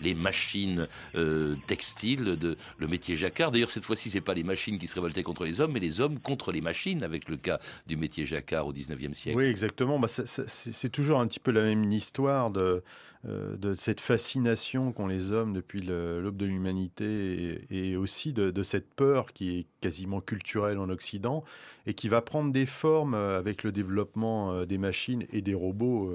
les, 0.00 0.14
machines 0.14 0.86
euh, 1.16 1.56
textiles, 1.66 2.38
le 2.78 2.86
métier 2.86 3.16
jacquard. 3.16 3.50
D'ailleurs, 3.50 3.70
cette 3.70 3.84
fois-ci, 3.84 4.08
c'est 4.08 4.20
pas 4.20 4.34
les 4.34 4.44
machines 4.44 4.78
qui 4.78 4.86
se 4.86 4.94
révoltaient 4.94 5.24
contre 5.24 5.44
les 5.44 5.60
hommes, 5.60 5.72
mais 5.72 5.80
les 5.80 6.00
hommes 6.00 6.20
contre 6.20 6.52
les 6.52 6.60
machines, 6.60 7.02
avec 7.02 7.28
le 7.28 7.36
cas 7.36 7.58
du 7.88 7.96
métier 7.96 8.24
jacquard 8.24 8.68
au 8.68 8.72
19e 8.72 9.14
siècle. 9.14 9.36
Oui, 9.36 9.46
exactement. 9.46 9.98
Bah, 9.98 10.06
c'est 10.06 10.92
toujours 10.92 11.18
un 11.18 11.26
petit 11.26 11.40
peu 11.40 11.50
la 11.50 11.62
même 11.62 11.90
histoire 11.90 12.52
de, 12.52 12.84
euh, 13.26 13.56
de 13.56 13.72
cette 13.72 14.00
fascination 14.00 14.92
qu'ont 14.92 15.06
les 15.06 15.32
hommes 15.32 15.54
depuis 15.54 15.80
l'aube 15.80 16.36
de 16.36 16.44
l'humanité 16.44 17.64
et, 17.70 17.96
aussi 17.96 18.34
de, 18.34 18.62
cette 18.62 18.92
peur 18.92 19.32
qui 19.32 19.58
est 19.58 19.66
quasiment 19.80 20.20
culturelle 20.20 20.78
en 20.78 20.90
Occident 20.90 21.42
et 21.86 21.94
qui 21.94 22.08
va 22.08 22.20
prendre 22.20 22.52
des 22.52 22.66
formes 22.66 23.14
euh, 23.14 23.38
avec 23.38 23.62
le 23.62 23.72
développement 23.72 24.52
euh, 24.52 24.66
des 24.66 24.76
machines 24.76 25.24
et 25.30 25.40
des 25.40 25.54
robots 25.54 26.12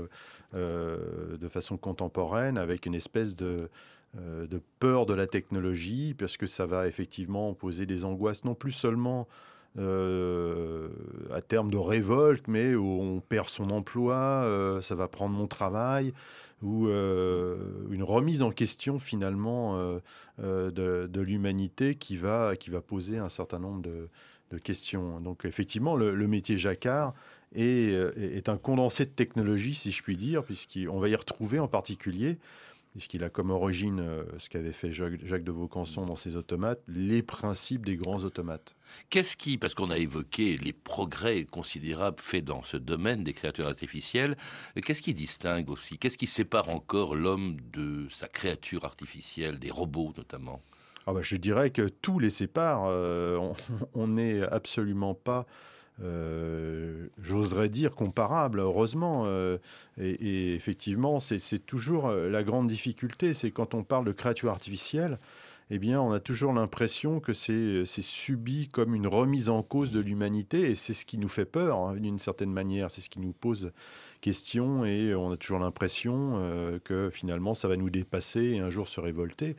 de 0.53 1.47
façon 1.47 1.77
contemporaine, 1.77 2.57
avec 2.57 2.87
une 2.87 2.95
espèce 2.95 3.35
de, 3.35 3.69
peur 4.79 5.05
de 5.05 5.13
la 5.13 5.27
technologie, 5.27 6.15
parce 6.17 6.37
que 6.37 6.47
ça 6.47 6.65
va 6.65 6.87
effectivement 6.87 7.53
poser 7.53 7.85
des 7.85 8.03
angoisses 8.03 8.43
non 8.43 8.55
plus 8.55 8.71
seulement 8.71 9.27
à 9.77 11.41
terme 11.47 11.69
de 11.69 11.77
révolte, 11.77 12.47
mais 12.47 12.73
où 12.73 12.83
on 12.83 13.19
perd 13.19 13.47
son 13.47 13.69
emploi, 13.69 14.79
ça 14.81 14.95
va 14.95 15.07
prendre 15.07 15.35
mon 15.35 15.45
travail, 15.45 16.13
ou 16.61 16.87
euh, 16.87 17.57
une 17.89 18.03
remise 18.03 18.41
en 18.41 18.51
question 18.51 18.99
finalement 18.99 19.77
euh, 19.77 19.99
euh, 20.43 21.07
de, 21.07 21.21
l'humanité 21.21 21.95
qui 21.95 22.17
va, 22.17 22.53
poser 22.85 23.17
un 23.17 23.29
certain 23.29 23.59
nombre 23.59 23.81
de, 23.81 24.09
questions. 24.63 25.19
Donc 25.19 25.45
effectivement, 25.45 25.95
le, 25.95 26.27
métier 26.27 26.57
jacquard 26.57 27.13
est, 27.53 27.93
est, 28.17 28.49
un 28.49 28.57
condensé 28.57 29.05
de 29.05 29.11
technologie, 29.11 29.75
si 29.75 29.91
je 29.91 30.01
puis 30.01 30.17
dire, 30.17 30.43
puisqu'on 30.43 30.99
va 30.99 31.07
y 31.07 31.15
retrouver 31.15 31.59
en 31.59 31.67
particulier 31.67 32.39
puisqu'il 32.99 33.23
a 33.23 33.29
comme 33.29 33.49
origine 33.49 34.01
euh, 34.01 34.25
ce 34.39 34.49
qu'avait 34.49 34.73
fait 34.73 34.91
Jacques 34.91 35.45
de 35.45 35.51
Vaucanson 35.53 36.05
dans 36.05 36.17
ses 36.17 36.35
automates, 36.35 36.81
les 36.89 37.23
principes 37.23 37.85
des 37.85 37.95
grands 37.95 38.25
automates. 38.25 38.75
Qu'est-ce 39.09 39.37
qui, 39.37 39.57
parce 39.57 39.73
qu'on 39.73 39.89
a 39.89 39.97
évoqué 39.97 40.57
les 40.57 40.73
progrès 40.73 41.45
considérables 41.45 42.19
faits 42.19 42.43
dans 42.43 42.61
ce 42.61 42.75
domaine 42.75 43.23
des 43.23 43.31
créatures 43.31 43.67
artificielles, 43.67 44.35
qu'est-ce 44.85 45.01
qui 45.01 45.13
distingue 45.13 45.69
aussi, 45.69 45.97
qu'est-ce 45.97 46.17
qui 46.17 46.27
sépare 46.27 46.67
encore 46.67 47.15
l'homme 47.15 47.55
de 47.71 48.05
sa 48.09 48.27
créature 48.27 48.83
artificielle, 48.83 49.59
des 49.59 49.71
robots 49.71 50.11
notamment? 50.17 50.61
Ah 51.07 51.13
bah, 51.13 51.21
Je 51.21 51.37
dirais 51.37 51.69
que 51.69 51.87
tout 51.87 52.19
les 52.19 52.29
sépare. 52.29 52.83
Euh, 52.87 53.39
on 53.93 54.09
n'est 54.09 54.41
absolument 54.41 55.13
pas 55.13 55.45
euh, 56.01 57.07
j'oserais 57.21 57.69
dire 57.69 57.95
comparable, 57.95 58.59
heureusement. 58.59 59.23
Euh, 59.25 59.57
et, 59.97 60.53
effectivement, 60.53 61.19
c'est 61.19 61.65
toujours 61.65 62.07
euh, 62.07 62.29
la 62.29 62.43
grande 62.43 62.67
difficulté, 62.67 63.33
c'est 63.33 63.51
quand 63.51 63.73
on 63.73 63.83
parle 63.83 64.05
de 64.05 64.11
créature 64.11 64.49
artificielle, 64.49 65.19
eh 65.71 65.77
bien, 65.77 66.01
on 66.01 66.11
a 66.11 66.19
toujours 66.19 66.51
l'impression 66.51 67.19
que 67.19 67.31
c'est 67.31 67.85
subi 67.85 68.69
comme 68.69 68.95
une 68.95 69.05
remise 69.05 69.49
en 69.49 69.61
cause 69.61 69.91
de 69.91 69.99
l'humanité, 69.99 70.71
et 70.71 70.75
c'est 70.75 70.95
ce 70.95 71.05
qui 71.05 71.19
nous 71.19 71.27
fait 71.27 71.45
peur, 71.45 71.77
hein, 71.77 71.95
d'une 71.95 72.17
certaine 72.17 72.51
manière, 72.51 72.89
c'est 72.89 73.01
ce 73.01 73.09
qui 73.09 73.19
nous 73.19 73.33
pose 73.33 73.71
question, 74.19 74.83
et 74.83 75.13
on 75.13 75.31
a 75.31 75.37
toujours 75.37 75.59
l'impression 75.59 76.41
que 76.83 77.11
finalement, 77.11 77.53
ça 77.53 77.67
va 77.67 77.77
nous 77.77 77.91
dépasser 77.91 78.41
et 78.41 78.59
un 78.59 78.71
jour 78.71 78.87
se 78.87 78.99
révolter. 78.99 79.55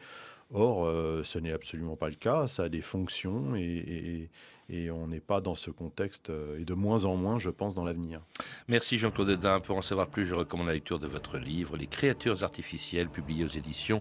Or, 0.53 0.87
ce 1.25 1.39
n'est 1.39 1.53
absolument 1.53 1.97
pas 1.97 2.09
le 2.09 2.17
cas, 2.17 2.49
ça 2.49 2.65
a 2.65 2.69
des 2.69 2.81
fonctions, 2.81 3.55
et, 3.55 4.29
et 4.71 4.91
on 4.91 5.09
n'est 5.09 5.21
pas 5.21 5.41
dans 5.41 5.55
ce 5.55 5.71
contexte, 5.71 6.31
euh, 6.31 6.61
et 6.61 6.65
de 6.65 6.75
moins 6.75 7.05
en 7.05 7.17
moins, 7.17 7.39
je 7.39 7.51
pense, 7.51 7.75
dans 7.75 7.85
l'avenir. 7.85 8.21
Merci 8.69 8.99
Jean-Claude 8.99 9.31
Edin. 9.31 9.61
Pour 9.61 9.77
en 9.77 9.83
savoir 9.83 10.09
plus, 10.09 10.27
je 10.27 10.35
recommande 10.35 10.69
la 10.69 10.75
lecture 10.75 10.99
de 10.99 11.09
votre 11.09 11.39
livre, 11.39 11.77
Les 11.77 11.87
créatures 11.87 12.45
artificielles, 12.45 13.09
publié 13.09 13.45
aux 13.45 13.49
éditions 13.49 14.01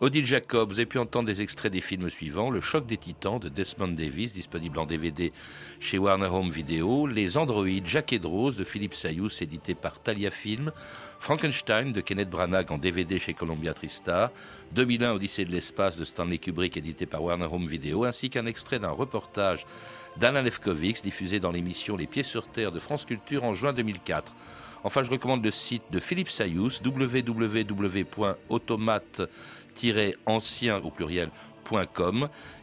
Odile 0.00 0.26
Jacob. 0.26 0.68
Vous 0.68 0.78
avez 0.78 0.86
pu 0.86 0.98
entendre 0.98 1.26
des 1.26 1.42
extraits 1.42 1.72
des 1.72 1.80
films 1.80 2.08
suivants 2.08 2.50
Le 2.50 2.60
choc 2.60 2.86
des 2.86 2.96
titans 2.96 3.40
de 3.40 3.48
Desmond 3.48 3.88
Davis, 3.88 4.32
disponible 4.32 4.78
en 4.78 4.86
DVD 4.86 5.32
chez 5.80 5.98
Warner 5.98 6.28
Home 6.28 6.50
Video. 6.50 7.08
Les 7.08 7.36
androïdes 7.36 7.86
Jacques 7.86 8.12
et 8.12 8.20
Rose 8.22 8.56
de 8.56 8.62
Philippe 8.62 8.94
Sayous, 8.94 9.42
édité 9.42 9.74
par 9.74 10.00
Thalia 10.00 10.30
Film. 10.30 10.70
Frankenstein 11.18 11.92
de 11.92 12.00
Kenneth 12.00 12.30
Branagh 12.30 12.70
en 12.70 12.78
DVD 12.78 13.18
chez 13.18 13.34
Columbia 13.34 13.74
Tristar, 13.74 14.30
2001 14.70 15.14
Odyssée 15.14 15.44
de 15.44 15.50
l'espace 15.50 15.96
de 15.96 16.04
Stanley 16.04 16.38
Kubrick 16.38 16.76
édité 16.76 17.04
par 17.04 17.24
Warner 17.24 17.48
Home 17.50 17.66
Video, 17.66 18.04
ainsi 18.04 18.30
qu'un 18.30 18.46
extrait 18.46 18.78
d'un 18.78 18.90
reportage 18.90 19.66
d'Alain 20.16 20.42
Lefkowitz 20.42 21.02
diffusé 21.02 21.40
dans 21.40 21.50
l'émission 21.50 21.96
Les 21.96 22.06
Pieds 22.06 22.22
sur 22.22 22.46
Terre 22.46 22.70
de 22.70 22.78
France 22.78 23.04
Culture 23.04 23.42
en 23.42 23.52
juin 23.52 23.72
2004. 23.72 24.32
Enfin, 24.84 25.02
je 25.02 25.10
recommande 25.10 25.44
le 25.44 25.50
site 25.50 25.82
de 25.90 25.98
Philippe 25.98 26.30
Sayous, 26.30 26.70
www.automate-ancien 29.82 30.78
au 30.78 30.90
pluriel 30.90 31.30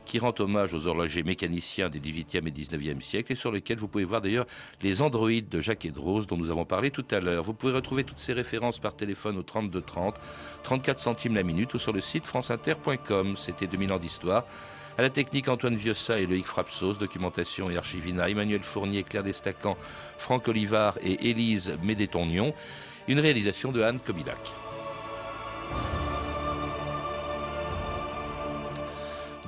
qui 0.06 0.20
rend 0.20 0.34
hommage 0.40 0.74
aux 0.74 0.88
horlogers 0.88 1.24
mécaniciens 1.24 1.90
des 1.90 2.00
18e 2.00 2.48
et 2.48 2.52
19e 2.52 3.02
siècles 3.02 3.34
et 3.34 3.36
sur 3.36 3.52
lequel 3.52 3.78
vous 3.78 3.88
pouvez 3.88 4.04
voir 4.04 4.22
d'ailleurs 4.22 4.46
les 4.82 5.02
androïdes 5.02 5.50
de 5.50 5.62
Jacques 5.62 5.86
Edrose 5.86 6.28
dont 6.28 6.38
nous 6.38 6.50
avons 6.50 6.66
parlé 6.66 6.92
tout 6.92 7.06
à 7.12 7.20
l'heure. 7.20 7.44
Vous 7.44 7.54
pouvez 7.54 7.74
retrouver 7.74 8.04
toutes 8.04 8.20
ces 8.20 8.34
références 8.34 8.80
par 8.80 8.96
téléphone 8.96 9.38
au 9.38 9.44
32 9.44 9.82
30, 9.82 10.16
34 10.64 11.00
centimes 11.00 11.36
la 11.36 11.44
minute 11.44 11.74
ou 11.74 11.80
sur 11.80 11.94
le 11.94 12.02
site 12.02 12.26
franceinter.com. 12.26 13.36
C'était 13.38 13.68
2000 13.68 13.94
ans 13.94 14.00
d'histoire. 14.00 14.46
À 14.98 15.02
la 15.02 15.10
technique, 15.10 15.50
Antoine 15.50 15.76
Viossa 15.76 16.20
et 16.20 16.26
Loïc 16.26 16.46
Frapsos, 16.46 16.98
documentation 16.98 17.70
et 17.70 17.78
archivina, 17.78 18.30
Emmanuel 18.30 18.62
Fournier, 18.62 19.04
Claire 19.04 19.24
Destacan, 19.24 19.76
Franck 20.18 20.48
Olivard 20.48 20.98
et 21.04 21.30
Élise 21.30 21.76
Médétonion. 21.84 22.54
Une 23.08 23.20
réalisation 23.20 23.72
de 23.72 23.82
Anne 23.82 24.00
Kobilac. 24.00 24.38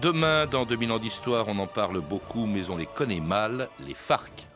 Demain, 0.02 0.46
dans 0.46 0.66
2000 0.66 0.92
ans 0.92 1.00
d'histoire, 1.00 1.48
on 1.48 1.58
en 1.58 1.66
parle 1.66 2.02
beaucoup, 2.02 2.46
mais 2.46 2.70
on 2.70 2.78
les 2.78 2.86
connaît 2.86 3.20
mal, 3.20 3.68
les 3.80 3.96
FARC. 3.96 4.47